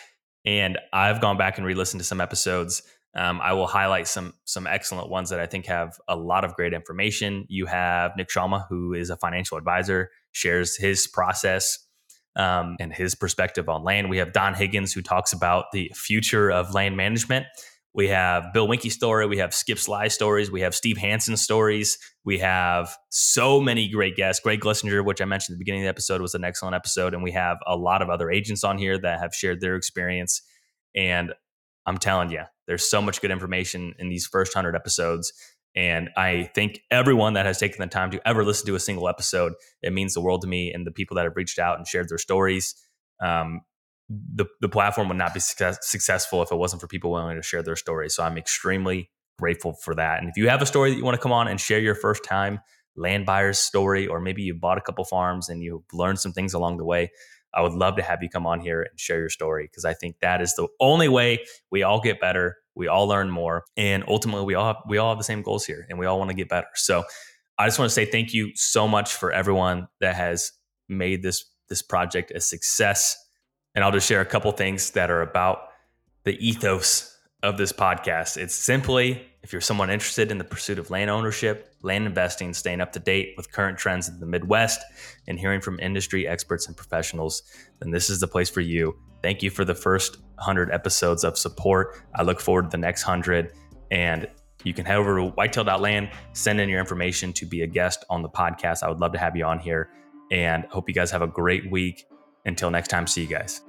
and 0.45 0.77
I've 0.93 1.21
gone 1.21 1.37
back 1.37 1.57
and 1.57 1.65
re-listened 1.65 2.01
to 2.01 2.05
some 2.05 2.21
episodes. 2.21 2.83
Um, 3.13 3.41
I 3.41 3.53
will 3.53 3.67
highlight 3.67 4.07
some 4.07 4.33
some 4.45 4.67
excellent 4.67 5.09
ones 5.09 5.31
that 5.31 5.39
I 5.39 5.47
think 5.47 5.65
have 5.65 5.97
a 6.07 6.15
lot 6.15 6.45
of 6.45 6.53
great 6.55 6.73
information. 6.73 7.45
You 7.49 7.65
have 7.65 8.11
Nick 8.17 8.29
Shalma, 8.29 8.65
who 8.69 8.93
is 8.93 9.09
a 9.09 9.17
financial 9.17 9.57
advisor, 9.57 10.09
shares 10.31 10.77
his 10.77 11.07
process 11.07 11.79
um, 12.35 12.77
and 12.79 12.93
his 12.93 13.15
perspective 13.15 13.69
on 13.69 13.83
land. 13.83 14.09
We 14.09 14.17
have 14.17 14.33
Don 14.33 14.53
Higgins, 14.53 14.93
who 14.93 15.01
talks 15.01 15.33
about 15.33 15.65
the 15.73 15.91
future 15.95 16.51
of 16.51 16.73
land 16.73 16.95
management. 16.97 17.45
We 17.93 18.07
have 18.07 18.53
Bill 18.53 18.67
Winke 18.67 18.89
story. 18.89 19.25
We 19.25 19.39
have 19.39 19.53
Skip 19.53 19.77
Sly 19.77 20.07
stories. 20.07 20.49
We 20.49 20.61
have 20.61 20.73
Steve 20.73 20.97
Hansen 20.97 21.35
stories. 21.35 21.97
We 22.23 22.39
have 22.39 22.95
so 23.09 23.59
many 23.59 23.89
great 23.89 24.15
guests. 24.15 24.41
Greg 24.41 24.61
Glissinger, 24.61 25.03
which 25.03 25.21
I 25.21 25.25
mentioned 25.25 25.55
at 25.55 25.57
the 25.57 25.63
beginning 25.63 25.81
of 25.81 25.85
the 25.85 25.89
episode, 25.89 26.21
was 26.21 26.33
an 26.33 26.45
excellent 26.45 26.75
episode. 26.75 27.13
And 27.13 27.21
we 27.21 27.31
have 27.31 27.57
a 27.67 27.75
lot 27.75 28.01
of 28.01 28.09
other 28.09 28.31
agents 28.31 28.63
on 28.63 28.77
here 28.77 28.97
that 28.97 29.19
have 29.19 29.35
shared 29.35 29.59
their 29.59 29.75
experience. 29.75 30.41
And 30.95 31.33
I'm 31.85 31.97
telling 31.97 32.31
you, 32.31 32.43
there's 32.67 32.89
so 32.89 33.01
much 33.01 33.21
good 33.21 33.31
information 33.31 33.93
in 33.99 34.07
these 34.07 34.25
first 34.25 34.55
100 34.55 34.73
episodes. 34.75 35.33
And 35.75 36.09
I 36.17 36.49
think 36.53 36.81
everyone 36.91 37.33
that 37.33 37.45
has 37.45 37.57
taken 37.57 37.79
the 37.79 37.87
time 37.87 38.11
to 38.11 38.27
ever 38.27 38.43
listen 38.43 38.67
to 38.67 38.75
a 38.75 38.79
single 38.79 39.07
episode, 39.07 39.53
it 39.81 39.93
means 39.93 40.13
the 40.13 40.21
world 40.21 40.41
to 40.41 40.47
me. 40.47 40.73
And 40.73 40.85
the 40.85 40.91
people 40.91 41.15
that 41.15 41.23
have 41.23 41.35
reached 41.35 41.59
out 41.59 41.77
and 41.77 41.87
shared 41.87 42.09
their 42.09 42.17
stories, 42.17 42.75
um, 43.21 43.61
the, 44.09 44.45
the 44.59 44.67
platform 44.67 45.07
would 45.07 45.17
not 45.17 45.33
be 45.33 45.39
success, 45.39 45.77
successful 45.81 46.41
if 46.41 46.51
it 46.51 46.55
wasn't 46.55 46.81
for 46.81 46.87
people 46.87 47.11
willing 47.11 47.37
to 47.37 47.41
share 47.41 47.63
their 47.63 47.77
stories. 47.77 48.15
So 48.15 48.23
I'm 48.23 48.37
extremely 48.37 49.09
grateful 49.39 49.73
for 49.73 49.95
that. 49.95 50.19
And 50.19 50.29
if 50.29 50.35
you 50.35 50.49
have 50.49 50.61
a 50.61 50.65
story 50.65 50.91
that 50.91 50.97
you 50.97 51.05
want 51.05 51.15
to 51.15 51.21
come 51.21 51.31
on 51.31 51.47
and 51.47 51.59
share 51.59 51.79
your 51.79 51.95
first 51.95 52.23
time 52.23 52.59
land 52.97 53.25
buyer's 53.25 53.57
story, 53.57 54.05
or 54.07 54.19
maybe 54.19 54.41
you 54.41 54.53
bought 54.53 54.77
a 54.77 54.81
couple 54.81 55.05
farms 55.05 55.47
and 55.47 55.63
you 55.63 55.85
learned 55.93 56.19
some 56.19 56.33
things 56.33 56.53
along 56.53 56.77
the 56.77 56.83
way, 56.83 57.09
I 57.53 57.61
would 57.61 57.73
love 57.73 57.95
to 57.97 58.01
have 58.01 58.21
you 58.21 58.29
come 58.29 58.45
on 58.45 58.59
here 58.59 58.81
and 58.81 58.99
share 58.99 59.19
your 59.19 59.29
story 59.29 59.65
because 59.65 59.85
I 59.85 59.93
think 59.93 60.17
that 60.21 60.41
is 60.41 60.55
the 60.55 60.67
only 60.79 61.07
way 61.07 61.45
we 61.69 61.83
all 61.83 62.01
get 62.01 62.19
better 62.19 62.57
we 62.75 62.87
all 62.87 63.07
learn 63.07 63.29
more, 63.29 63.63
and 63.77 64.03
ultimately, 64.07 64.45
we 64.45 64.55
all 64.55 64.67
have, 64.67 64.77
we 64.87 64.97
all 64.97 65.09
have 65.09 65.17
the 65.17 65.23
same 65.23 65.41
goals 65.41 65.65
here, 65.65 65.85
and 65.89 65.99
we 65.99 66.05
all 66.05 66.17
want 66.17 66.29
to 66.29 66.35
get 66.35 66.49
better. 66.49 66.67
So, 66.75 67.03
I 67.57 67.67
just 67.67 67.77
want 67.77 67.89
to 67.89 67.93
say 67.93 68.05
thank 68.05 68.33
you 68.33 68.51
so 68.55 68.87
much 68.87 69.13
for 69.13 69.31
everyone 69.31 69.87
that 69.99 70.15
has 70.15 70.51
made 70.89 71.21
this 71.23 71.45
this 71.69 71.81
project 71.81 72.31
a 72.31 72.39
success. 72.41 73.17
And 73.73 73.83
I'll 73.83 73.91
just 73.91 74.07
share 74.07 74.19
a 74.19 74.25
couple 74.25 74.51
things 74.51 74.91
that 74.91 75.09
are 75.09 75.21
about 75.21 75.69
the 76.25 76.35
ethos 76.45 77.17
of 77.43 77.57
this 77.57 77.71
podcast. 77.71 78.37
It's 78.37 78.53
simply 78.53 79.25
if 79.41 79.51
you're 79.51 79.61
someone 79.61 79.89
interested 79.89 80.31
in 80.31 80.37
the 80.37 80.43
pursuit 80.43 80.77
of 80.77 80.91
land 80.91 81.09
ownership, 81.09 81.73
land 81.81 82.05
investing, 82.05 82.53
staying 82.53 82.81
up 82.81 82.91
to 82.93 82.99
date 82.99 83.33
with 83.37 83.51
current 83.51 83.77
trends 83.77 84.07
in 84.07 84.19
the 84.19 84.25
Midwest, 84.25 84.81
and 85.27 85.39
hearing 85.39 85.61
from 85.61 85.79
industry 85.79 86.27
experts 86.27 86.67
and 86.67 86.77
professionals, 86.77 87.41
then 87.79 87.91
this 87.91 88.09
is 88.09 88.19
the 88.19 88.27
place 88.27 88.49
for 88.49 88.61
you. 88.61 88.95
Thank 89.21 89.43
you 89.43 89.49
for 89.49 89.65
the 89.65 89.75
first 89.75 90.17
100 90.35 90.71
episodes 90.71 91.23
of 91.23 91.37
support. 91.37 92.01
I 92.15 92.23
look 92.23 92.39
forward 92.39 92.63
to 92.63 92.69
the 92.69 92.77
next 92.77 93.05
100. 93.05 93.53
And 93.91 94.27
you 94.63 94.73
can 94.73 94.85
head 94.85 94.97
over 94.97 95.17
to 95.17 95.31
whitetail.land, 95.31 96.11
send 96.33 96.59
in 96.59 96.69
your 96.69 96.79
information 96.79 97.33
to 97.33 97.45
be 97.45 97.61
a 97.61 97.67
guest 97.67 98.05
on 98.09 98.21
the 98.21 98.29
podcast. 98.29 98.83
I 98.83 98.89
would 98.89 98.99
love 98.99 99.13
to 99.13 99.19
have 99.19 99.35
you 99.35 99.45
on 99.45 99.59
here. 99.59 99.89
And 100.31 100.65
hope 100.65 100.87
you 100.87 100.95
guys 100.95 101.11
have 101.11 101.21
a 101.21 101.27
great 101.27 101.69
week. 101.69 102.05
Until 102.45 102.71
next 102.71 102.87
time, 102.87 103.05
see 103.05 103.21
you 103.21 103.27
guys. 103.27 103.61